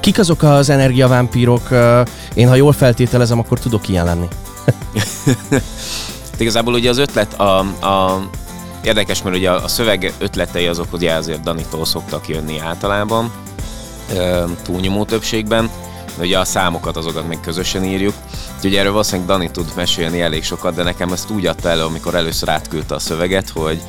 Kik 0.00 0.18
azok 0.18 0.42
az 0.42 0.68
energiavámpírok? 0.68 1.68
Én 2.34 2.48
ha 2.48 2.54
jól 2.54 2.72
feltételezem, 2.72 3.38
akkor 3.38 3.58
tudok 3.58 3.88
ilyen 3.88 4.04
lenni. 4.04 4.28
Igazából 6.38 6.74
ugye 6.74 6.90
az 6.90 6.98
ötlet 6.98 7.40
a, 7.40 7.58
a 7.58 8.22
Érdekes, 8.84 9.22
mert 9.22 9.36
ugye 9.36 9.50
a 9.50 9.68
szöveg 9.68 10.12
ötletei 10.18 10.66
azok 10.66 10.92
ugye 10.92 11.12
azért 11.12 11.42
Danitól 11.42 11.84
szoktak 11.84 12.28
jönni 12.28 12.58
általában, 12.58 13.32
túlnyomó 14.62 15.04
többségben, 15.04 15.70
de 16.16 16.22
ugye 16.22 16.38
a 16.38 16.44
számokat 16.44 16.96
azokat 16.96 17.28
még 17.28 17.40
közösen 17.40 17.84
írjuk. 17.84 18.14
Úgyhogy 18.56 18.76
erről 18.76 18.90
valószínűleg 18.90 19.26
Dani 19.26 19.50
tud 19.50 19.72
mesélni 19.76 20.20
elég 20.20 20.44
sokat, 20.44 20.74
de 20.74 20.82
nekem 20.82 21.12
ezt 21.12 21.30
úgy 21.30 21.46
adta 21.46 21.68
elő, 21.68 21.82
amikor 21.82 22.14
először 22.14 22.48
átküldte 22.48 22.94
a 22.94 22.98
szöveget, 22.98 23.50
hogy 23.50 23.82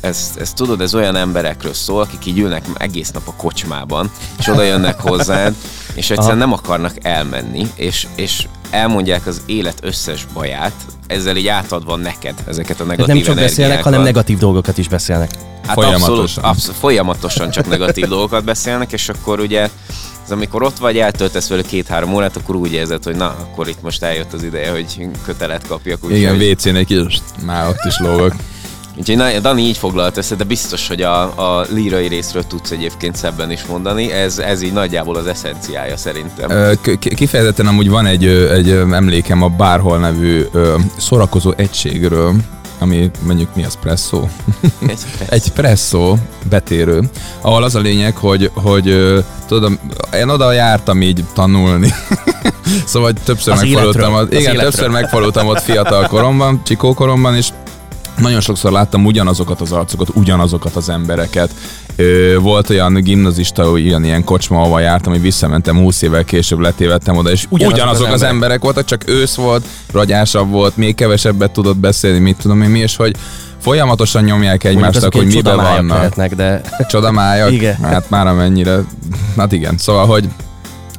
ez, 0.00 0.30
ez 0.38 0.52
tudod, 0.52 0.80
ez 0.80 0.94
olyan 0.94 1.16
emberekről 1.16 1.74
szól, 1.74 2.00
akik 2.00 2.26
így 2.26 2.38
ülnek 2.38 2.64
egész 2.74 3.10
nap 3.10 3.28
a 3.28 3.32
kocsmában, 3.36 4.10
és 4.38 4.48
oda 4.48 4.62
jönnek 4.62 5.00
hozzád, 5.00 5.54
és 5.94 6.10
egyszerűen 6.10 6.38
nem 6.38 6.52
akarnak 6.52 6.94
elmenni, 7.02 7.66
és, 7.74 8.06
és 8.14 8.46
elmondják 8.70 9.26
az 9.26 9.42
élet 9.46 9.78
összes 9.82 10.26
baját, 10.32 10.72
ezzel 11.06 11.36
így 11.36 11.46
átadva 11.46 11.96
neked 11.96 12.34
ezeket 12.48 12.80
a 12.80 12.84
negatív 12.84 13.14
Nem 13.14 13.24
csak 13.24 13.34
beszélnek, 13.34 13.82
hanem 13.82 14.02
negatív 14.02 14.38
dolgokat 14.38 14.78
is 14.78 14.88
beszélnek. 14.88 15.30
Hát 15.66 15.74
folyamatosan. 15.74 16.18
Abszolút, 16.20 16.50
abszolút, 16.50 16.78
folyamatosan 16.80 17.50
csak 17.50 17.68
negatív 17.68 18.08
dolgokat 18.08 18.44
beszélnek, 18.44 18.92
és 18.92 19.08
akkor 19.08 19.40
ugye 19.40 19.70
amikor 20.32 20.62
ott 20.62 20.78
vagy, 20.78 20.98
eltöltesz 20.98 21.48
vele 21.48 21.62
két-három 21.62 22.14
órát, 22.14 22.36
akkor 22.36 22.56
úgy 22.56 22.72
érzed, 22.72 23.04
hogy 23.04 23.16
na, 23.16 23.26
akkor 23.26 23.68
itt 23.68 23.82
most 23.82 24.02
eljött 24.02 24.32
az 24.32 24.42
ideje, 24.42 24.70
hogy 24.70 25.08
kötelet 25.24 25.66
kapjak. 25.66 26.04
Úgy, 26.04 26.16
Igen, 26.16 26.36
hogy... 26.36 26.50
WC-n 26.50 26.76
egy 26.76 26.86
kis, 26.86 27.20
már 27.44 27.68
ott 27.68 27.84
is 27.84 27.98
lógok. 27.98 28.32
Úgyhogy 28.98 29.16
na, 29.16 29.38
Dani 29.38 29.62
így 29.62 29.76
foglalt 29.76 30.16
össze, 30.16 30.34
de 30.34 30.44
biztos, 30.44 30.88
hogy 30.88 31.02
a, 31.02 31.22
a 31.22 31.66
lírai 31.70 32.08
részről 32.08 32.46
tudsz 32.46 32.70
egyébként 32.70 33.16
szebben 33.16 33.50
is 33.50 33.64
mondani. 33.64 34.12
Ez, 34.12 34.38
ez 34.38 34.62
így 34.62 34.72
nagyjából 34.72 35.16
az 35.16 35.26
eszenciája 35.26 35.96
szerintem. 35.96 36.76
Kifejezetten 36.98 37.66
amúgy 37.66 37.88
van 37.88 38.06
egy, 38.06 38.26
egy 38.26 38.70
emlékem 38.70 39.42
a 39.42 39.48
Bárhol 39.48 39.98
nevű 39.98 40.44
szorakozó 40.96 41.52
egységről, 41.56 42.34
ami 42.82 43.10
mondjuk 43.22 43.54
mi 43.54 43.64
az 43.64 43.78
presszó? 43.82 44.28
egy 45.28 45.52
presszó 45.52 46.16
betérő, 46.48 47.10
ahol 47.40 47.62
az 47.62 47.74
a 47.74 47.80
lényeg, 47.80 48.16
hogy, 48.16 48.50
hogy 48.54 49.18
tudom, 49.46 49.78
én 50.14 50.28
oda 50.28 50.52
jártam 50.52 51.02
így 51.02 51.24
tanulni. 51.34 51.94
szóval 52.84 53.12
többször 53.24 53.54
megfordultam, 53.54 54.12
igen, 54.12 54.40
életről. 54.40 54.62
többször 54.62 54.88
megfordultam 54.88 55.46
ott 55.46 55.60
fiatal 55.60 56.06
koromban, 56.06 56.60
csikó 56.64 56.94
koromban, 56.94 57.36
és 57.36 57.48
nagyon 58.16 58.40
sokszor 58.40 58.72
láttam 58.72 59.06
ugyanazokat 59.06 59.60
az 59.60 59.72
arcokat, 59.72 60.08
ugyanazokat 60.14 60.76
az 60.76 60.88
embereket. 60.88 61.50
Volt 62.40 62.70
olyan 62.70 62.94
gimnazista, 62.94 63.70
olyan 63.70 64.04
ilyen 64.04 64.24
kocsma, 64.24 64.60
ahol 64.60 64.80
jártam, 64.80 65.12
hogy 65.12 65.22
visszamentem 65.22 65.76
20 65.76 66.02
évvel 66.02 66.24
később 66.24 66.58
letévettem 66.58 67.16
oda, 67.16 67.30
és 67.30 67.46
ugyanazok, 67.48 67.76
ugyanazok 67.76 68.06
az, 68.06 68.12
az 68.12 68.22
emberek. 68.22 68.34
emberek 68.34 68.62
voltak, 68.62 68.84
csak 68.84 69.08
ősz 69.08 69.34
volt, 69.34 69.64
ragyásabb 69.92 70.50
volt, 70.50 70.76
még 70.76 70.94
kevesebbet 70.94 71.50
tudott 71.50 71.76
beszélni, 71.76 72.18
mit 72.18 72.36
tudom 72.36 72.62
én 72.62 72.70
mi, 72.70 72.78
és 72.78 72.96
hogy 72.96 73.16
folyamatosan 73.58 74.24
nyomják 74.24 74.64
egymást, 74.64 75.04
hogy 75.04 75.26
miben 75.26 75.56
vannak. 75.56 75.96
Lehetnek, 75.96 76.34
de... 76.34 76.60
Csodamájak? 76.88 77.52
igen. 77.52 77.76
Hát 77.82 78.10
már 78.10 78.26
amennyire, 78.26 78.78
hát 79.36 79.52
igen, 79.52 79.78
szóval, 79.78 80.06
hogy 80.06 80.28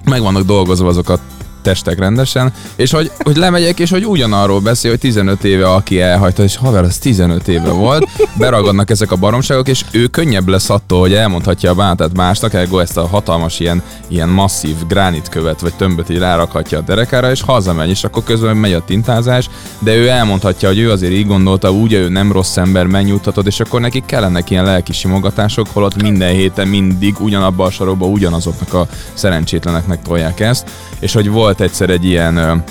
meg 0.05 0.21
vannak 0.21 0.43
dolgozva 0.43 0.87
azok 0.87 1.09
a 1.09 1.19
testek 1.63 1.99
rendesen, 1.99 2.53
és 2.75 2.91
hogy, 2.91 3.11
hogy 3.17 3.35
lemegyek, 3.35 3.79
és 3.79 3.89
hogy 3.89 4.05
ugyanarról 4.05 4.59
beszél, 4.59 4.91
hogy 4.91 4.99
15 4.99 5.43
éve 5.43 5.71
aki 5.71 6.01
elhagyta, 6.01 6.43
és 6.43 6.55
haver, 6.55 6.83
az 6.83 6.97
15 6.97 7.47
éve 7.47 7.69
volt, 7.69 8.09
beragadnak 8.37 8.89
ezek 8.89 9.11
a 9.11 9.15
baromságok, 9.15 9.67
és 9.67 9.85
ő 9.91 10.07
könnyebb 10.07 10.47
lesz 10.47 10.69
attól, 10.69 10.99
hogy 10.99 11.13
elmondhatja 11.13 11.71
a 11.71 11.75
bánatát 11.75 12.15
másnak, 12.15 12.53
elgó 12.53 12.79
ezt 12.79 12.97
a 12.97 13.07
hatalmas 13.07 13.59
ilyen, 13.59 13.81
ilyen 14.07 14.29
masszív 14.29 14.75
gránitkövet, 14.87 15.61
vagy 15.61 15.73
tömböt 15.73 16.09
így 16.09 16.17
rárakhatja 16.17 16.77
a 16.77 16.81
derekára, 16.81 17.31
és 17.31 17.41
hazamegy, 17.41 17.89
és 17.89 18.03
akkor 18.03 18.23
közben 18.23 18.57
megy 18.57 18.73
a 18.73 18.85
tintázás, 18.85 19.49
de 19.79 19.95
ő 19.95 20.07
elmondhatja, 20.07 20.67
hogy 20.67 20.79
ő 20.79 20.91
azért 20.91 21.13
így 21.13 21.27
gondolta, 21.27 21.71
úgy 21.71 21.93
ő 21.93 22.09
nem 22.09 22.31
rossz 22.31 22.57
ember, 22.57 22.85
megnyugtatod, 22.85 23.45
és 23.45 23.59
akkor 23.59 23.81
nekik 23.81 24.05
kellenek 24.05 24.49
ilyen 24.49 24.65
lelki 24.65 24.93
simogatások, 24.93 25.67
holott 25.73 26.01
minden 26.01 26.33
héten 26.33 26.67
mindig 26.67 27.15
ugyanabban 27.19 27.67
a 27.67 27.71
sorokban 27.71 28.11
ugyanazoknak 28.11 28.73
a 28.73 28.87
szerencsétleneknek 29.13 30.01
tolják 30.01 30.39
ezt, 30.39 30.69
és 30.99 31.13
hogy 31.13 31.29
volt 31.29 31.52
egyszer 31.61 31.89
egy 31.89 32.05
ilyen 32.05 32.63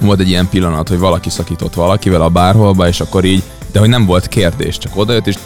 volt 0.00 0.20
egy 0.20 0.28
ilyen 0.28 0.48
pillanat, 0.48 0.88
hogy 0.88 0.98
valaki 0.98 1.30
szakított 1.30 1.74
valakivel 1.74 2.22
a 2.22 2.28
bárholba, 2.28 2.88
és 2.88 3.00
akkor 3.00 3.24
így, 3.24 3.42
de 3.72 3.78
hogy 3.78 3.88
nem 3.88 4.06
volt 4.06 4.28
kérdés, 4.28 4.78
csak 4.78 4.96
odajött, 4.96 5.26
és 5.26 5.36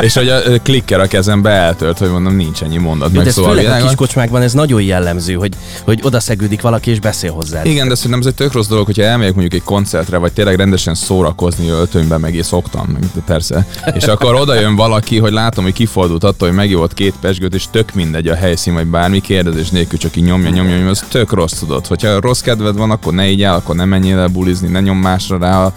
és 0.00 0.14
hogy 0.14 0.28
a 0.28 0.40
klikker 0.62 1.00
a 1.00 1.06
kezembe 1.06 1.50
eltölt, 1.50 1.98
hogy 1.98 2.10
mondom, 2.10 2.36
nincs 2.36 2.62
ennyi 2.62 2.76
mondat. 2.76 3.12
Meg 3.12 3.26
ez 3.26 3.32
szóval 3.32 3.54
főleg 3.54 3.82
a 3.82 3.86
kis 3.86 3.94
kocsmákban 3.94 4.42
ez 4.42 4.52
nagyon 4.52 4.82
jellemző, 4.82 5.34
hogy, 5.34 5.52
hogy 5.84 6.00
oda 6.02 6.20
szegődik 6.20 6.60
valaki 6.60 6.90
és 6.90 7.00
beszél 7.00 7.32
hozzá. 7.32 7.64
Igen, 7.64 7.88
de 7.88 7.94
szerintem 7.94 8.20
ez 8.20 8.26
egy 8.26 8.34
tök 8.34 8.52
rossz 8.52 8.66
dolog, 8.66 8.86
hogyha 8.86 9.02
elmegyek 9.02 9.34
mondjuk 9.34 9.60
egy 9.60 9.66
koncertre, 9.66 10.16
vagy 10.16 10.32
tényleg 10.32 10.56
rendesen 10.56 10.94
szórakozni 10.94 11.68
öltönyben, 11.68 12.20
meg 12.20 12.34
én 12.34 12.42
szoktam, 12.42 12.86
meg 12.92 13.02
persze. 13.26 13.66
És 13.94 14.04
akkor 14.04 14.34
oda 14.34 14.60
jön 14.60 14.76
valaki, 14.76 15.18
hogy 15.18 15.32
látom, 15.32 15.64
hogy 15.64 15.72
kifordult 15.72 16.24
attól, 16.24 16.48
hogy 16.48 16.56
megjólt 16.56 16.94
két 16.94 17.14
pesgőt, 17.20 17.54
és 17.54 17.64
tök 17.70 17.94
mindegy 17.94 18.28
a 18.28 18.34
helyszín, 18.34 18.74
vagy 18.74 18.86
bármi 18.86 19.20
kérdezés 19.20 19.70
nélkül 19.70 19.98
csak 19.98 20.16
így 20.16 20.24
nyomja, 20.24 20.50
nyomja, 20.50 20.76
nyomja, 20.76 20.90
az 20.90 21.04
tök 21.08 21.32
rossz 21.32 21.52
tudod. 21.52 21.86
Hogyha 21.86 22.20
rossz 22.20 22.40
kedved 22.40 22.76
van, 22.76 22.90
akkor 22.90 23.12
ne 23.12 23.30
így 23.30 23.42
el, 23.42 23.54
akkor 23.54 23.76
ne 23.76 23.84
menjél 23.84 24.18
el 24.18 24.28
bulizni, 24.28 24.68
ne 24.68 24.80
nyom 24.80 24.98
másra 24.98 25.38
rá 25.38 25.64
a 25.64 25.72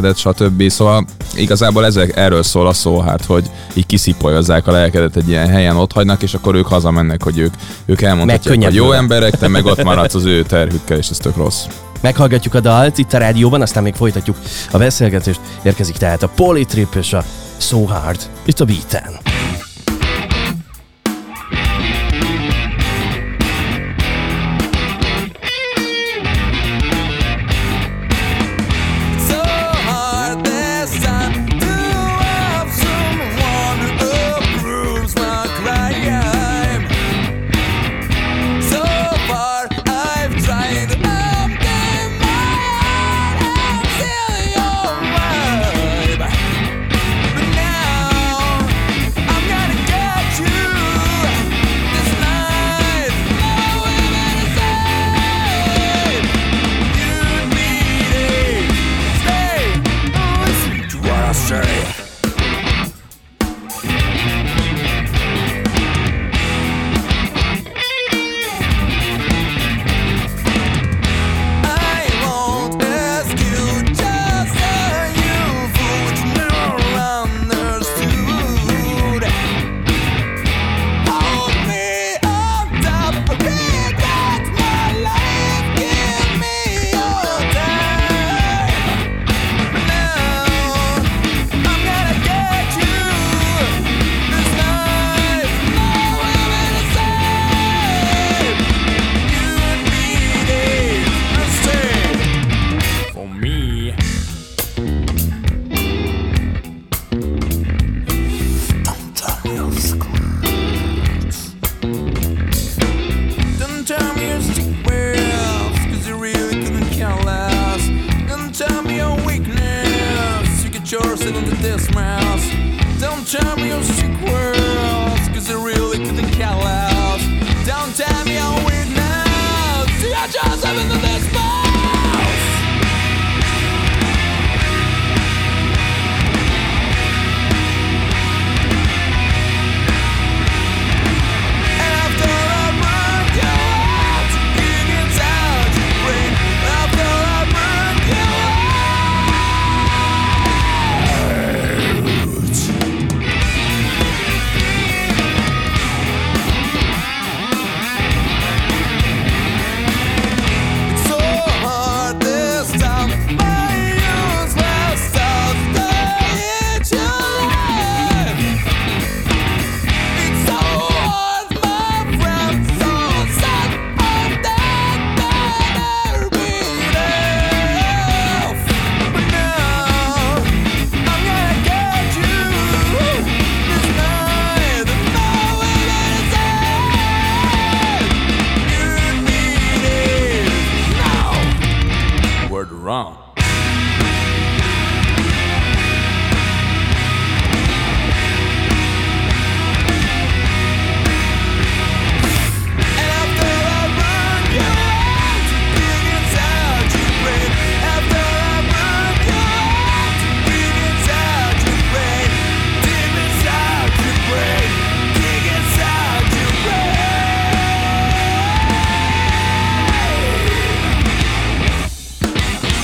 terhedet, 0.00 0.16
stb. 0.16 0.70
Szóval 0.70 1.04
igazából 1.34 1.84
ezek, 1.84 2.16
erről 2.16 2.42
szól 2.42 2.66
a 2.66 2.72
szó, 2.72 3.00
hát, 3.00 3.24
hogy 3.24 3.44
így 3.74 3.86
kiszipolyozzák 3.86 4.66
a 4.66 4.72
lelkedet 4.72 5.16
egy 5.16 5.28
ilyen 5.28 5.48
helyen, 5.48 5.76
ott 5.76 5.92
hagynak, 5.92 6.22
és 6.22 6.34
akkor 6.34 6.54
ők 6.54 6.66
hazamennek, 6.66 7.22
hogy 7.22 7.38
ők, 7.38 7.54
ők 7.86 8.02
elmondhatják, 8.02 8.64
hogy 8.64 8.74
jó 8.74 8.92
emberek, 8.92 9.36
te 9.38 9.48
meg 9.48 9.64
ott 9.64 9.82
maradsz 9.82 10.14
az 10.14 10.24
ő 10.24 10.42
terhükkel, 10.42 10.98
és 10.98 11.08
ez 11.08 11.16
tök 11.16 11.36
rossz. 11.36 11.64
Meghallgatjuk 12.00 12.54
a 12.54 12.60
dalt 12.60 12.98
itt 12.98 13.12
a 13.12 13.18
rádióban, 13.18 13.62
aztán 13.62 13.82
még 13.82 13.94
folytatjuk 13.94 14.36
a 14.70 14.78
beszélgetést. 14.78 15.40
Érkezik 15.62 15.96
tehát 15.96 16.22
a 16.22 16.28
Polytrip 16.28 16.94
és 16.94 17.12
a 17.12 17.24
So 17.56 17.84
Hard 17.84 18.20
itt 18.44 18.60
a 18.60 18.64
Beaten. 18.64 19.37
industry 61.28 62.07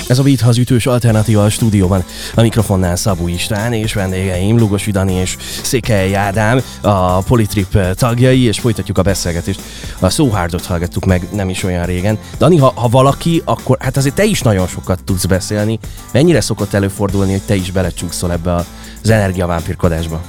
Ez 0.07 0.19
a 0.19 0.23
Beat 0.23 0.41
az 0.43 0.59
ütős 0.59 0.87
alternatíva 0.87 1.45
a 1.45 1.51
stúdióban. 1.51 2.05
A 2.35 2.41
mikrofonnál 2.41 2.97
Szabó 2.97 3.29
István 3.29 3.73
és 3.73 3.93
vendégeim 3.93 4.59
Lugos 4.59 4.87
Dani 4.87 5.15
és 5.15 5.37
Székely 5.63 6.15
Ádám, 6.15 6.61
a 6.81 7.23
Politrip 7.23 7.79
tagjai, 7.95 8.43
és 8.43 8.59
folytatjuk 8.59 8.99
a 8.99 9.03
beszélgetést. 9.03 9.61
A 9.99 10.11
Szóhárdot 10.11 10.65
hallgattuk 10.65 11.05
meg 11.05 11.29
nem 11.33 11.49
is 11.49 11.63
olyan 11.63 11.85
régen. 11.85 12.19
Dani, 12.39 12.57
ha, 12.57 12.73
ha 12.75 12.89
valaki, 12.89 13.43
akkor 13.45 13.77
hát 13.81 13.97
azért 13.97 14.15
te 14.15 14.25
is 14.25 14.41
nagyon 14.41 14.67
sokat 14.67 15.05
tudsz 15.05 15.25
beszélni. 15.25 15.79
Mennyire 16.13 16.41
szokott 16.41 16.73
előfordulni, 16.73 17.31
hogy 17.31 17.43
te 17.43 17.55
is 17.55 17.71
belecsúszol 17.71 18.33
ebbe 18.33 18.55
az 18.55 19.11
energiavámpirkodásba? 19.11 20.21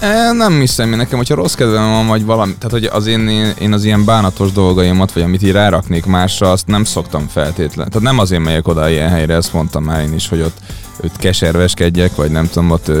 E, 0.00 0.32
nem 0.32 0.60
hiszem, 0.60 0.90
nekem, 0.90 1.16
hogyha 1.16 1.34
rossz 1.34 1.54
kedvem 1.54 1.90
van, 1.90 2.06
vagy 2.06 2.24
valami, 2.24 2.54
tehát 2.54 2.70
hogy 2.70 2.84
az 2.84 3.06
én, 3.06 3.28
én 3.58 3.72
az 3.72 3.84
ilyen 3.84 4.04
bánatos 4.04 4.52
dolgaimat, 4.52 5.12
vagy 5.12 5.22
amit 5.22 5.42
így 5.42 5.52
ráraknék 5.52 6.04
másra, 6.04 6.50
azt 6.50 6.66
nem 6.66 6.84
szoktam 6.84 7.28
feltétlenül. 7.28 7.92
Tehát 7.92 8.08
nem 8.08 8.18
azért 8.18 8.42
megyek 8.42 8.68
oda 8.68 8.90
ilyen 8.90 9.08
helyre, 9.08 9.34
ezt 9.34 9.52
mondtam 9.52 9.84
már 9.84 10.02
én 10.02 10.14
is, 10.14 10.28
hogy 10.28 10.40
ott 10.40 10.56
őt 11.00 11.16
keserveskedjek, 11.16 12.14
vagy 12.16 12.30
nem 12.30 12.48
tudom, 12.48 12.70
ott 12.70 12.92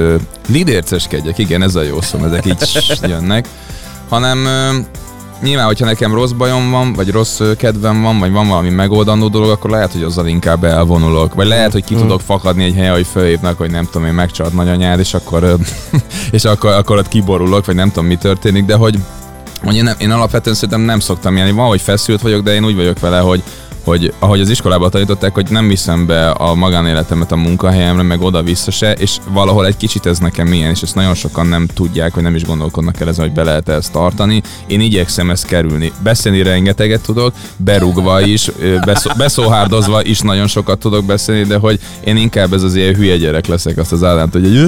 lidérceskedjek, 0.48 1.38
igen, 1.38 1.62
ez 1.62 1.74
a 1.74 1.82
jó 1.82 2.00
szó, 2.00 2.24
ezek 2.24 2.46
így 2.46 2.84
jönnek, 3.02 3.48
hanem 4.08 4.46
nyilván, 5.42 5.66
hogyha 5.66 5.84
nekem 5.84 6.14
rossz 6.14 6.30
bajom 6.30 6.70
van, 6.70 6.92
vagy 6.92 7.10
rossz 7.10 7.40
kedvem 7.56 8.02
van, 8.02 8.18
vagy 8.18 8.30
van 8.30 8.48
valami 8.48 8.70
megoldandó 8.70 9.28
dolog, 9.28 9.50
akkor 9.50 9.70
lehet, 9.70 9.92
hogy 9.92 10.02
azzal 10.02 10.26
inkább 10.26 10.64
elvonulok. 10.64 11.34
Vagy 11.34 11.46
lehet, 11.46 11.72
hogy 11.72 11.84
ki 11.84 11.94
mm. 11.94 11.98
tudok 11.98 12.20
fakadni 12.20 12.64
egy 12.64 12.74
helyen, 12.74 12.92
hogy 12.92 13.06
fölhívnak, 13.06 13.58
hogy 13.58 13.70
nem 13.70 13.84
tudom, 13.84 14.06
én 14.06 14.12
megcsalt 14.12 14.54
nagyanyád, 14.54 14.98
és 14.98 15.14
akkor, 15.14 15.56
és 16.30 16.44
akkor, 16.44 16.72
akkor 16.72 16.96
ott 16.96 17.08
kiborulok, 17.08 17.66
vagy 17.66 17.74
nem 17.74 17.88
tudom, 17.88 18.06
mi 18.06 18.16
történik, 18.16 18.64
de 18.64 18.74
hogy, 18.74 18.98
hogy 19.64 19.76
én, 19.76 19.84
nem, 19.84 19.94
én 19.98 20.10
alapvetően 20.10 20.54
szerintem 20.54 20.80
nem 20.80 21.00
szoktam 21.00 21.36
ilyen, 21.36 21.54
van, 21.54 21.68
hogy 21.68 21.80
feszült 21.80 22.20
vagyok, 22.20 22.42
de 22.42 22.54
én 22.54 22.64
úgy 22.64 22.76
vagyok 22.76 23.00
vele, 23.00 23.18
hogy 23.18 23.42
hogy 23.84 24.12
ahogy 24.18 24.40
az 24.40 24.50
iskolában 24.50 24.90
tanították, 24.90 25.34
hogy 25.34 25.50
nem 25.50 25.68
viszem 25.68 26.06
be 26.06 26.30
a 26.30 26.54
magánéletemet 26.54 27.32
a 27.32 27.36
munkahelyemre, 27.36 28.02
meg 28.02 28.22
oda-vissza 28.22 28.70
se, 28.70 28.92
és 28.92 29.16
valahol 29.32 29.66
egy 29.66 29.76
kicsit 29.76 30.06
ez 30.06 30.18
nekem 30.18 30.46
milyen, 30.46 30.70
és 30.70 30.82
ezt 30.82 30.94
nagyon 30.94 31.14
sokan 31.14 31.46
nem 31.46 31.66
tudják, 31.74 32.14
vagy 32.14 32.22
nem 32.22 32.34
is 32.34 32.44
gondolkodnak 32.44 33.00
el 33.00 33.08
ezen, 33.08 33.24
hogy 33.24 33.34
be 33.34 33.42
lehet 33.42 33.68
ezt 33.68 33.92
tartani. 33.92 34.42
Én 34.66 34.80
igyekszem 34.80 35.30
ezt 35.30 35.46
kerülni. 35.46 35.92
Beszélni 36.02 36.42
rengeteget 36.42 37.02
tudok, 37.02 37.32
berúgva 37.56 38.20
is, 38.20 38.50
beszó, 38.84 39.10
beszóhárdozva 39.16 40.04
is 40.04 40.20
nagyon 40.20 40.46
sokat 40.46 40.78
tudok 40.78 41.04
beszélni, 41.04 41.42
de 41.42 41.56
hogy 41.56 41.80
én 42.04 42.16
inkább 42.16 42.52
ez 42.52 42.62
az 42.62 42.74
ilyen 42.74 42.94
hülye 42.94 43.16
gyerek 43.16 43.46
leszek, 43.46 43.78
azt 43.78 43.92
az 43.92 44.04
állánt, 44.04 44.32
hogy 44.32 44.66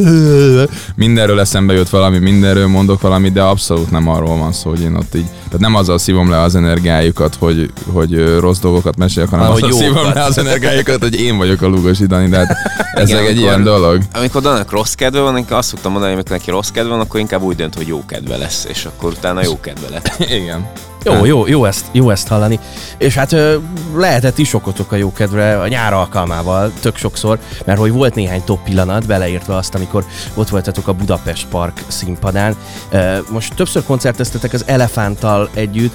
mindenről 0.95 1.41
eszembe 1.41 1.73
jött 1.73 1.89
valami, 1.89 2.19
mindenről 2.19 2.67
mondok 2.67 3.01
valami, 3.01 3.31
de 3.31 3.43
abszolút 3.43 3.91
nem 3.91 4.09
arról 4.09 4.37
van 4.37 4.53
szó, 4.53 4.71
hogy 4.71 4.81
én 4.81 4.95
ott 4.95 5.15
így, 5.15 5.27
tehát 5.45 5.59
nem 5.59 5.75
azzal 5.75 5.99
szívom 5.99 6.31
le 6.31 6.41
az 6.41 6.55
energiájukat, 6.55 7.35
hogy, 7.39 7.71
hogy 7.93 8.39
rossz 8.39 8.59
dolgokat 8.59 8.97
meséljek, 9.03 9.31
hanem 9.31 9.51
hogy 9.51 9.63
azt 9.63 9.79
szívom 9.79 10.13
rá 10.13 10.27
az 10.27 10.39
energiájukat, 10.39 11.01
hogy 11.01 11.21
én 11.21 11.37
vagyok 11.37 11.63
a 11.63 11.67
Lugosi 11.67 12.07
Dani, 12.07 12.29
de 12.29 12.37
hát 12.37 12.57
ez 12.95 13.09
Igen, 13.09 13.21
egy 13.21 13.27
amikor, 13.27 13.43
ilyen 13.45 13.63
dolog. 13.63 14.03
Amikor 14.13 14.43
Danak 14.43 14.71
rossz 14.71 14.93
kedve 14.93 15.21
van, 15.21 15.37
én 15.37 15.45
azt 15.49 15.69
szoktam 15.69 15.93
mondani, 15.93 16.13
hogy 16.13 16.23
amikor 16.23 16.39
neki 16.39 16.51
rossz 16.51 16.69
kedve 16.69 16.91
van, 16.91 17.01
akkor 17.01 17.21
inkább 17.21 17.43
úgy 17.43 17.57
dönt, 17.57 17.75
hogy 17.75 17.87
jó 17.87 18.05
kedve 18.07 18.37
lesz, 18.37 18.67
és 18.69 18.85
akkor 18.85 19.13
utána 19.13 19.43
jó 19.43 19.61
kedve 19.61 19.89
lett. 19.89 20.15
Igen. 20.41 20.67
Jó, 21.05 21.25
jó, 21.25 21.47
jó 21.47 21.65
ezt, 21.65 21.85
jó 21.93 22.11
ezt 22.11 22.29
hallani. 22.29 22.59
És 22.99 23.15
hát 23.15 23.37
lehetett 23.97 24.39
is 24.39 24.55
okotok 24.55 24.93
a 24.93 24.97
jó 24.97 25.13
kedvre 25.13 25.61
a 25.61 25.69
nyár 25.69 25.93
alkalmával, 25.93 26.73
tök 26.81 26.97
sokszor, 26.97 27.39
mert 27.65 27.79
hogy 27.79 27.93
volt 27.93 28.15
néhány 28.15 28.45
top 28.45 28.63
pillanat, 28.65 29.07
beleértve 29.07 29.57
azt, 29.57 29.75
amikor 29.75 30.05
ott 30.35 30.49
voltatok 30.49 30.89
a 30.89 30.93
Budapest 30.93 31.47
Park 31.47 31.83
színpadán. 31.89 32.57
Most 33.31 33.55
többször 33.55 33.83
koncerteztetek 33.85 34.53
az 34.53 34.65
Elefánttal 34.67 35.49
együtt, 35.55 35.95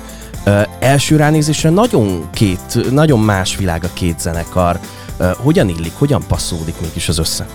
első 0.79 1.15
ránézésre 1.15 1.69
nagyon 1.69 2.29
két, 2.33 2.91
nagyon 2.91 3.19
más 3.19 3.55
világ 3.55 3.83
a 3.83 3.89
két 3.93 4.19
zenekar. 4.19 4.79
Hogyan 5.37 5.69
illik, 5.69 5.93
hogyan 5.97 6.23
passzódik 6.27 6.75
mégis 6.81 7.09
az 7.09 7.17
össze? 7.17 7.47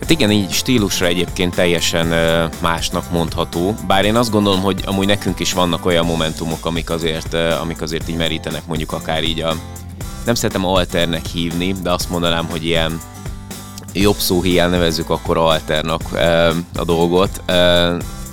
Hát 0.00 0.10
igen, 0.10 0.30
így 0.30 0.52
stílusra 0.52 1.06
egyébként 1.06 1.54
teljesen 1.54 2.06
másnak 2.60 3.10
mondható, 3.10 3.74
bár 3.86 4.04
én 4.04 4.16
azt 4.16 4.30
gondolom, 4.30 4.60
hogy 4.60 4.82
amúgy 4.86 5.06
nekünk 5.06 5.40
is 5.40 5.52
vannak 5.52 5.86
olyan 5.86 6.04
momentumok, 6.04 6.66
amik 6.66 6.90
azért, 6.90 7.34
amik 7.34 7.82
azért 7.82 8.08
így 8.08 8.16
merítenek 8.16 8.66
mondjuk 8.66 8.92
akár 8.92 9.24
így 9.24 9.40
a, 9.40 9.54
nem 10.24 10.34
szeretem 10.34 10.66
alternek 10.66 11.26
hívni, 11.26 11.74
de 11.82 11.92
azt 11.92 12.10
mondanám, 12.10 12.46
hogy 12.50 12.64
ilyen 12.64 13.00
jobb 13.92 14.16
szó 14.16 14.42
hiány 14.42 14.70
nevezzük 14.70 15.10
akkor 15.10 15.38
alternak 15.38 16.02
a 16.76 16.84
dolgot. 16.84 17.42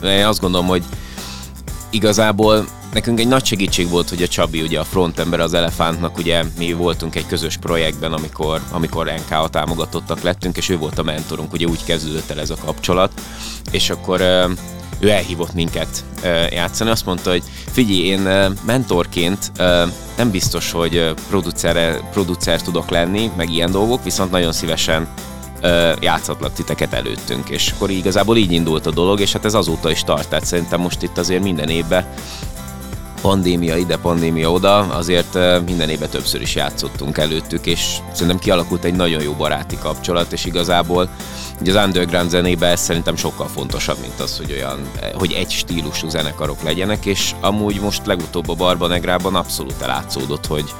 Én 0.03 0.25
azt 0.25 0.39
gondolom, 0.39 0.67
hogy 0.67 0.83
igazából 1.93 2.65
Nekünk 2.93 3.19
egy 3.19 3.27
nagy 3.27 3.45
segítség 3.45 3.89
volt, 3.89 4.09
hogy 4.09 4.21
a 4.21 4.27
Csabi, 4.27 4.61
ugye 4.61 4.79
a 4.79 4.83
frontember 4.83 5.39
az 5.39 5.53
Elefántnak, 5.53 6.17
ugye 6.17 6.43
mi 6.57 6.73
voltunk 6.73 7.15
egy 7.15 7.25
közös 7.25 7.57
projektben, 7.57 8.13
amikor, 8.13 8.61
amikor 8.71 9.05
NK-a 9.05 9.49
támogatottak 9.49 10.21
lettünk, 10.21 10.57
és 10.57 10.69
ő 10.69 10.77
volt 10.77 10.99
a 10.99 11.03
mentorunk, 11.03 11.53
ugye 11.53 11.65
úgy 11.65 11.83
kezdődött 11.83 12.29
el 12.29 12.39
ez 12.39 12.49
a 12.49 12.55
kapcsolat, 12.65 13.11
és 13.71 13.89
akkor 13.89 14.21
ő 14.99 15.09
elhívott 15.09 15.53
minket 15.53 16.03
játszani. 16.49 16.89
Azt 16.89 17.05
mondta, 17.05 17.29
hogy 17.29 17.43
figyelj, 17.71 17.99
én 17.99 18.53
mentorként 18.65 19.51
nem 20.17 20.31
biztos, 20.31 20.71
hogy 20.71 21.13
producer, 21.29 22.09
producer 22.11 22.61
tudok 22.61 22.89
lenni, 22.89 23.31
meg 23.37 23.49
ilyen 23.49 23.71
dolgok, 23.71 24.03
viszont 24.03 24.31
nagyon 24.31 24.51
szívesen 24.51 25.07
játszatlak 25.99 26.53
titeket 26.53 26.93
előttünk, 26.93 27.49
és 27.49 27.71
akkor 27.75 27.89
igazából 27.89 28.37
így 28.37 28.51
indult 28.51 28.85
a 28.85 28.91
dolog, 28.91 29.19
és 29.19 29.31
hát 29.31 29.45
ez 29.45 29.53
azóta 29.53 29.91
is 29.91 30.03
tart, 30.03 30.29
tehát 30.29 30.45
szerintem 30.45 30.79
most 30.79 31.01
itt 31.01 31.17
azért 31.17 31.43
minden 31.43 31.69
évben 31.69 32.05
pandémia 33.23 33.77
ide, 33.77 33.97
pandémia 33.97 34.51
oda, 34.51 34.77
azért 34.77 35.37
minden 35.65 35.89
évben 35.89 36.09
többször 36.09 36.41
is 36.41 36.55
játszottunk 36.55 37.17
előttük, 37.17 37.65
és 37.65 37.97
szerintem 38.11 38.39
kialakult 38.39 38.83
egy 38.83 38.95
nagyon 38.95 39.21
jó 39.23 39.31
baráti 39.31 39.77
kapcsolat, 39.77 40.31
és 40.31 40.45
igazából 40.45 41.09
ugye 41.61 41.77
az 41.77 41.85
underground 41.85 42.29
zenében 42.29 42.71
ez 42.71 42.81
szerintem 42.81 43.15
sokkal 43.15 43.47
fontosabb, 43.47 43.97
mint 44.01 44.19
az, 44.19 44.37
hogy 44.37 44.51
olyan, 44.51 44.79
hogy 45.13 45.31
egy 45.31 45.51
stílusú 45.51 46.09
zenekarok 46.09 46.63
legyenek, 46.63 47.05
és 47.05 47.31
amúgy 47.41 47.79
most 47.79 48.05
legutóbb 48.05 48.49
a 48.49 48.53
Barba 48.53 48.87
Negrában 48.87 49.35
abszolút 49.35 49.81
elátszódott, 49.81 50.45
hogy, 50.45 50.73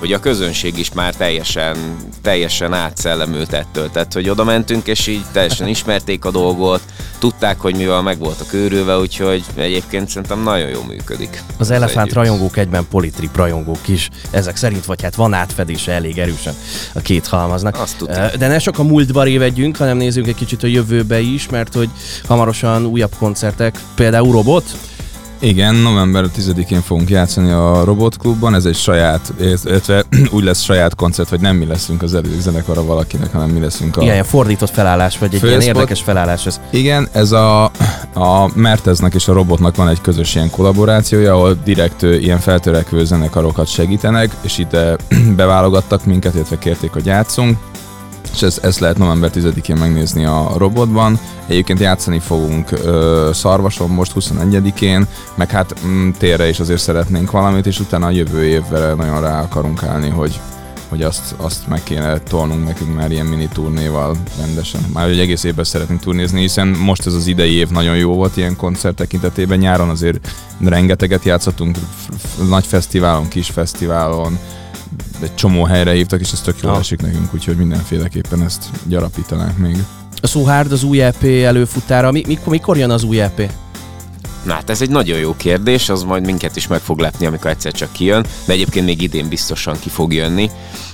hogy 0.00 0.12
a 0.12 0.20
közönség 0.20 0.78
is 0.78 0.92
már 0.92 1.14
teljesen, 1.14 1.76
teljesen 2.22 2.72
átszellemült 2.72 3.52
ettől. 3.52 3.90
Tehát, 3.90 4.12
hogy 4.12 4.28
oda 4.28 4.44
mentünk, 4.44 4.86
és 4.86 5.06
így 5.06 5.24
teljesen 5.32 5.68
ismerték 5.76 6.24
a 6.24 6.30
dolgot, 6.30 6.80
tudták, 7.18 7.60
hogy 7.60 7.76
mivel 7.76 8.02
meg 8.02 8.18
volt 8.18 8.40
a 8.40 8.44
körülve, 8.50 8.98
úgyhogy 8.98 9.44
egyébként 9.56 10.08
szerintem 10.08 10.42
nagyon 10.42 10.68
jól 10.68 10.84
működik. 10.84 11.42
Az 11.58 11.70
elefánt 11.70 12.06
együtt. 12.06 12.14
rajongók 12.14 12.56
egyben 12.56 12.86
politrip 12.90 13.36
rajongók 13.36 13.88
is, 13.88 14.08
ezek 14.30 14.56
szerint, 14.56 14.84
vagy 14.84 15.02
hát 15.02 15.14
van 15.14 15.34
átfedése 15.34 15.92
elég 15.92 16.18
erősen 16.18 16.54
a 16.94 17.00
két 17.00 17.26
halmaznak. 17.26 17.78
Azt 17.78 18.04
De 18.38 18.46
ne 18.46 18.58
csak 18.58 18.78
a 18.78 18.82
múltba 18.82 19.22
révedjünk, 19.22 19.76
hanem 19.76 19.96
nézzünk 19.96 20.26
egy 20.26 20.34
kicsit 20.34 20.62
a 20.62 20.66
jövőbe 20.66 21.20
is, 21.20 21.48
mert 21.48 21.74
hogy 21.74 21.88
hamarosan 22.26 22.86
újabb 22.86 23.12
koncertek, 23.18 23.78
például 23.94 24.32
Robot, 24.32 24.64
igen, 25.40 25.74
november 25.74 26.24
10-én 26.36 26.80
fogunk 26.80 27.10
játszani 27.10 27.50
a 27.50 27.84
Robot 27.84 28.16
Klubban, 28.16 28.54
ez 28.54 28.64
egy 28.64 28.74
saját, 28.74 29.32
illetve 29.64 30.04
úgy 30.36 30.44
lesz 30.44 30.62
saját 30.62 30.94
koncert, 30.94 31.28
hogy 31.28 31.40
nem 31.40 31.56
mi 31.56 31.66
leszünk 31.66 32.02
az 32.02 32.14
előző 32.14 32.40
zenekara 32.40 32.84
valakinek, 32.84 33.32
hanem 33.32 33.48
mi 33.48 33.60
leszünk 33.60 33.96
a... 33.96 34.00
Igen, 34.00 34.12
ilyen 34.12 34.24
fordított 34.24 34.70
felállás, 34.70 35.18
vagy 35.18 35.34
egy 35.34 35.44
ilyen 35.44 35.60
érdekes 35.60 36.00
felállás 36.00 36.46
ez. 36.46 36.60
Igen, 36.70 37.08
ez 37.12 37.32
a, 37.32 37.64
a 38.14 38.50
Merteznek 38.54 39.14
és 39.14 39.28
a 39.28 39.32
Robotnak 39.32 39.76
van 39.76 39.88
egy 39.88 40.00
közös 40.00 40.34
ilyen 40.34 40.50
kollaborációja, 40.50 41.34
ahol 41.34 41.58
direkt 41.64 42.02
ilyen 42.02 42.38
feltörekvő 42.38 43.04
zenekarokat 43.04 43.66
segítenek, 43.66 44.30
és 44.40 44.58
itt 44.58 44.76
beválogattak 45.36 46.04
minket, 46.04 46.34
illetve 46.34 46.58
kérték, 46.58 46.90
hogy 46.90 47.06
játszunk 47.06 47.58
és 48.32 48.42
ezt, 48.42 48.64
ezt 48.64 48.78
lehet 48.78 48.98
november 48.98 49.30
10-én 49.34 49.76
megnézni 49.76 50.24
a 50.24 50.52
robotban. 50.56 51.18
Egyébként 51.46 51.80
játszani 51.80 52.18
fogunk 52.18 52.70
ö, 52.70 53.30
Szarvason 53.32 53.90
most 53.90 54.12
21-én, 54.14 55.06
meg 55.34 55.50
hát 55.50 55.82
m, 55.82 55.88
mm, 55.88 56.10
térre 56.10 56.48
is 56.48 56.60
azért 56.60 56.80
szeretnénk 56.80 57.30
valamit, 57.30 57.66
és 57.66 57.80
utána 57.80 58.06
a 58.06 58.10
jövő 58.10 58.44
évre 58.44 58.94
nagyon 58.94 59.20
rá 59.20 59.40
akarunk 59.40 59.82
állni, 59.82 60.08
hogy 60.08 60.40
hogy 60.90 61.02
azt, 61.02 61.34
azt 61.36 61.68
meg 61.68 61.82
kéne 61.82 62.18
tolnunk 62.18 62.66
nekünk 62.66 62.94
már 62.94 63.10
ilyen 63.10 63.26
mini 63.26 63.48
turnéval 63.52 64.16
rendesen. 64.38 64.80
Már 64.92 65.08
egy 65.08 65.18
egész 65.18 65.44
évben 65.44 65.64
szeretnénk 65.64 66.00
turnézni, 66.00 66.40
hiszen 66.40 66.68
most 66.68 67.06
ez 67.06 67.14
az 67.14 67.26
idei 67.26 67.54
év 67.54 67.68
nagyon 67.68 67.96
jó 67.96 68.14
volt 68.14 68.36
ilyen 68.36 68.56
koncert 68.56 68.96
tekintetében. 68.96 69.58
Nyáron 69.58 69.88
azért 69.88 70.28
rengeteget 70.64 71.24
játszottunk, 71.24 71.78
nagy 72.48 72.66
fesztiválon, 72.66 73.28
kis 73.28 73.50
fesztiválon, 73.50 74.38
egy 75.20 75.34
csomó 75.34 75.64
helyre 75.64 75.92
hívtak, 75.92 76.20
és 76.20 76.32
ez 76.32 76.40
tök 76.40 76.56
jól 76.62 76.78
esik 76.78 77.00
nekünk, 77.00 77.34
úgyhogy 77.34 77.56
mindenféleképpen 77.56 78.42
ezt 78.42 78.64
gyarapítanánk 78.86 79.58
még. 79.58 79.76
A 80.20 80.26
Suhárd 80.26 80.72
az 80.72 80.82
új 80.82 81.02
EP 81.02 81.24
előfutára, 81.24 82.10
mi, 82.10 82.22
mikor, 82.26 82.52
mikor 82.52 82.76
jön 82.76 82.90
az 82.90 83.02
új 83.02 83.20
EP? 83.20 83.52
Na 84.44 84.52
hát 84.52 84.70
ez 84.70 84.82
egy 84.82 84.90
nagyon 84.90 85.18
jó 85.18 85.34
kérdés, 85.36 85.88
az 85.88 86.02
majd 86.02 86.24
minket 86.24 86.56
is 86.56 86.66
meg 86.66 86.80
fog 86.80 86.98
lepni, 86.98 87.26
amikor 87.26 87.50
egyszer 87.50 87.72
csak 87.72 87.92
kijön, 87.92 88.26
de 88.44 88.52
egyébként 88.52 88.86
még 88.86 89.02
idén 89.02 89.28
biztosan 89.28 89.78
ki 89.80 89.88
fog 89.88 90.12
jönni. 90.12 90.50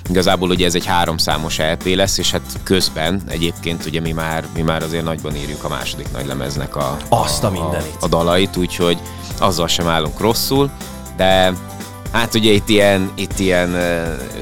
Igazából 0.08 0.50
ugye 0.50 0.66
ez 0.66 0.74
egy 0.74 0.86
háromszámos 0.86 1.58
LP 1.58 1.94
lesz, 1.94 2.18
és 2.18 2.30
hát 2.30 2.58
közben 2.62 3.22
egyébként 3.28 3.86
ugye 3.86 4.00
mi 4.00 4.12
már, 4.12 4.46
mi 4.54 4.62
már 4.62 4.82
azért 4.82 5.04
nagyban 5.04 5.36
írjuk 5.36 5.64
a 5.64 5.68
második 5.68 6.12
nagy 6.12 6.26
lemeznek 6.26 6.76
a, 6.76 6.96
Azt 7.08 7.44
a, 7.44 7.52
a, 7.54 7.74
a, 7.74 7.82
a 8.00 8.08
dalait, 8.08 8.56
úgyhogy 8.56 8.98
azzal 9.38 9.68
sem 9.68 9.86
állunk 9.86 10.20
rosszul, 10.20 10.70
de 11.16 11.52
Hát 12.16 12.34
ugye 12.34 12.52
itt 12.52 12.68
ilyen, 12.68 13.10
itt 13.14 13.38
ilyen 13.38 13.76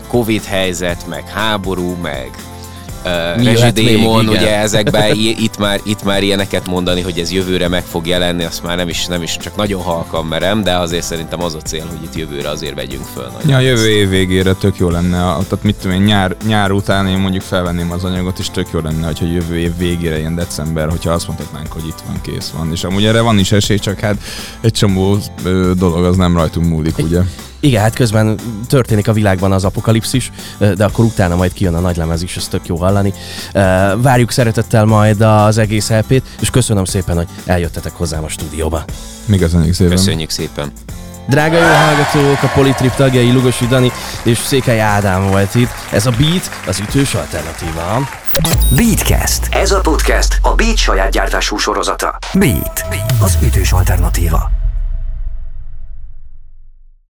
Covid 0.09 0.45
helyzet, 0.45 1.07
meg 1.09 1.29
háború, 1.29 1.97
meg 2.03 2.31
uh, 3.05 3.45
rezsidémon, 3.45 4.29
ugye 4.29 4.59
ezekben 4.59 5.17
itt 5.47 5.59
már, 5.59 5.81
itt 5.85 6.03
már 6.03 6.23
ilyeneket 6.23 6.67
mondani, 6.67 7.01
hogy 7.01 7.19
ez 7.19 7.33
jövőre 7.33 7.69
meg 7.69 7.85
fog 7.85 8.07
jelenni, 8.07 8.45
azt 8.45 8.63
már 8.63 8.77
nem 8.77 8.89
is, 8.89 9.07
nem 9.07 9.23
is 9.23 9.37
csak 9.37 9.57
nagyon 9.57 9.83
halkan 9.83 10.27
merem, 10.27 10.63
de 10.63 10.77
azért 10.77 11.05
szerintem 11.05 11.43
az 11.43 11.55
a 11.55 11.59
cél, 11.59 11.87
hogy 11.89 12.03
itt 12.03 12.15
jövőre 12.15 12.49
azért 12.49 12.75
vegyünk 12.75 13.05
föl. 13.05 13.31
Ja, 13.47 13.59
jövő 13.59 13.89
év 13.91 14.09
végére 14.09 14.53
tök 14.53 14.77
jó 14.77 14.91
lenne, 14.91 15.19
tehát 15.19 15.63
mit 15.63 15.77
tudom 15.77 15.97
én, 15.97 16.03
nyár, 16.03 16.37
nyár 16.47 16.71
után 16.71 17.09
én 17.09 17.19
mondjuk 17.19 17.43
felvenném 17.43 17.91
az 17.93 18.05
anyagot, 18.05 18.39
és 18.39 18.51
tök 18.51 18.67
jó 18.73 18.81
lenne, 18.81 19.07
hogyha 19.07 19.27
jövő 19.27 19.59
év 19.59 19.77
végére, 19.77 20.19
ilyen 20.19 20.35
december, 20.35 20.89
hogyha 20.89 21.13
azt 21.13 21.27
mondhatnánk, 21.27 21.73
hogy 21.73 21.87
itt 21.87 22.03
van, 22.07 22.21
kész 22.21 22.51
van. 22.57 22.73
És 22.73 22.85
amúgy 22.85 23.05
erre 23.05 23.21
van 23.21 23.39
is 23.39 23.53
esély, 23.53 23.79
csak 23.79 24.01
hát 24.01 24.17
egy 24.61 24.73
csomó 24.73 25.17
dolog 25.77 26.05
az 26.05 26.17
nem 26.17 26.37
rajtunk 26.37 26.69
múlik, 26.69 26.99
ugye? 26.99 27.21
Igen, 27.64 27.83
hát 27.83 27.94
közben 27.94 28.38
történik 28.68 29.09
a 29.09 29.12
világban 29.12 29.53
az 29.53 29.64
apokalipszis, 29.64 30.31
de 30.59 30.85
akkor 30.85 31.05
utána 31.05 31.37
majd 31.37 31.53
kijön 31.53 31.74
a 31.74 31.81
nagylemez 31.81 32.22
is, 32.22 32.37
ez 32.37 32.48
tök 32.48 32.66
jó 32.66 32.77
hallani. 32.77 33.12
Várjuk 33.96 34.31
szeretettel 34.31 34.85
majd 34.85 35.20
az 35.20 35.59
egész 35.59 35.90
lp 35.90 36.22
és 36.40 36.50
köszönöm 36.50 36.85
szépen, 36.85 37.16
hogy 37.16 37.27
eljöttetek 37.44 37.92
hozzám 37.92 38.24
a 38.24 38.29
stúdióba. 38.29 38.85
Mi 39.27 39.38
köszönjük 39.38 39.74
szépen. 39.74 39.96
Köszönjük 39.96 40.31
szépen. 40.31 40.72
Drága 41.29 41.57
jó 41.57 41.66
hallgatók, 41.66 42.42
a 42.42 42.53
Politrip 42.55 42.94
tagjai 42.94 43.33
Lugosi 43.33 43.66
Dani 43.66 43.92
és 44.22 44.38
Székely 44.38 44.81
Ádám 44.81 45.29
volt 45.29 45.55
itt. 45.55 45.70
Ez 45.92 46.07
a 46.07 46.11
Beat, 46.18 46.50
az 46.66 46.79
ütős 46.81 47.14
alternatíva. 47.14 48.09
Beatcast. 48.77 49.48
Ez 49.50 49.70
a 49.70 49.81
podcast 49.81 50.38
a 50.42 50.55
Beat 50.55 50.77
saját 50.77 51.11
gyártású 51.11 51.57
sorozata. 51.57 52.18
Beat, 52.35 52.85
az 53.20 53.38
ütős 53.42 53.72
alternatíva. 53.72 54.63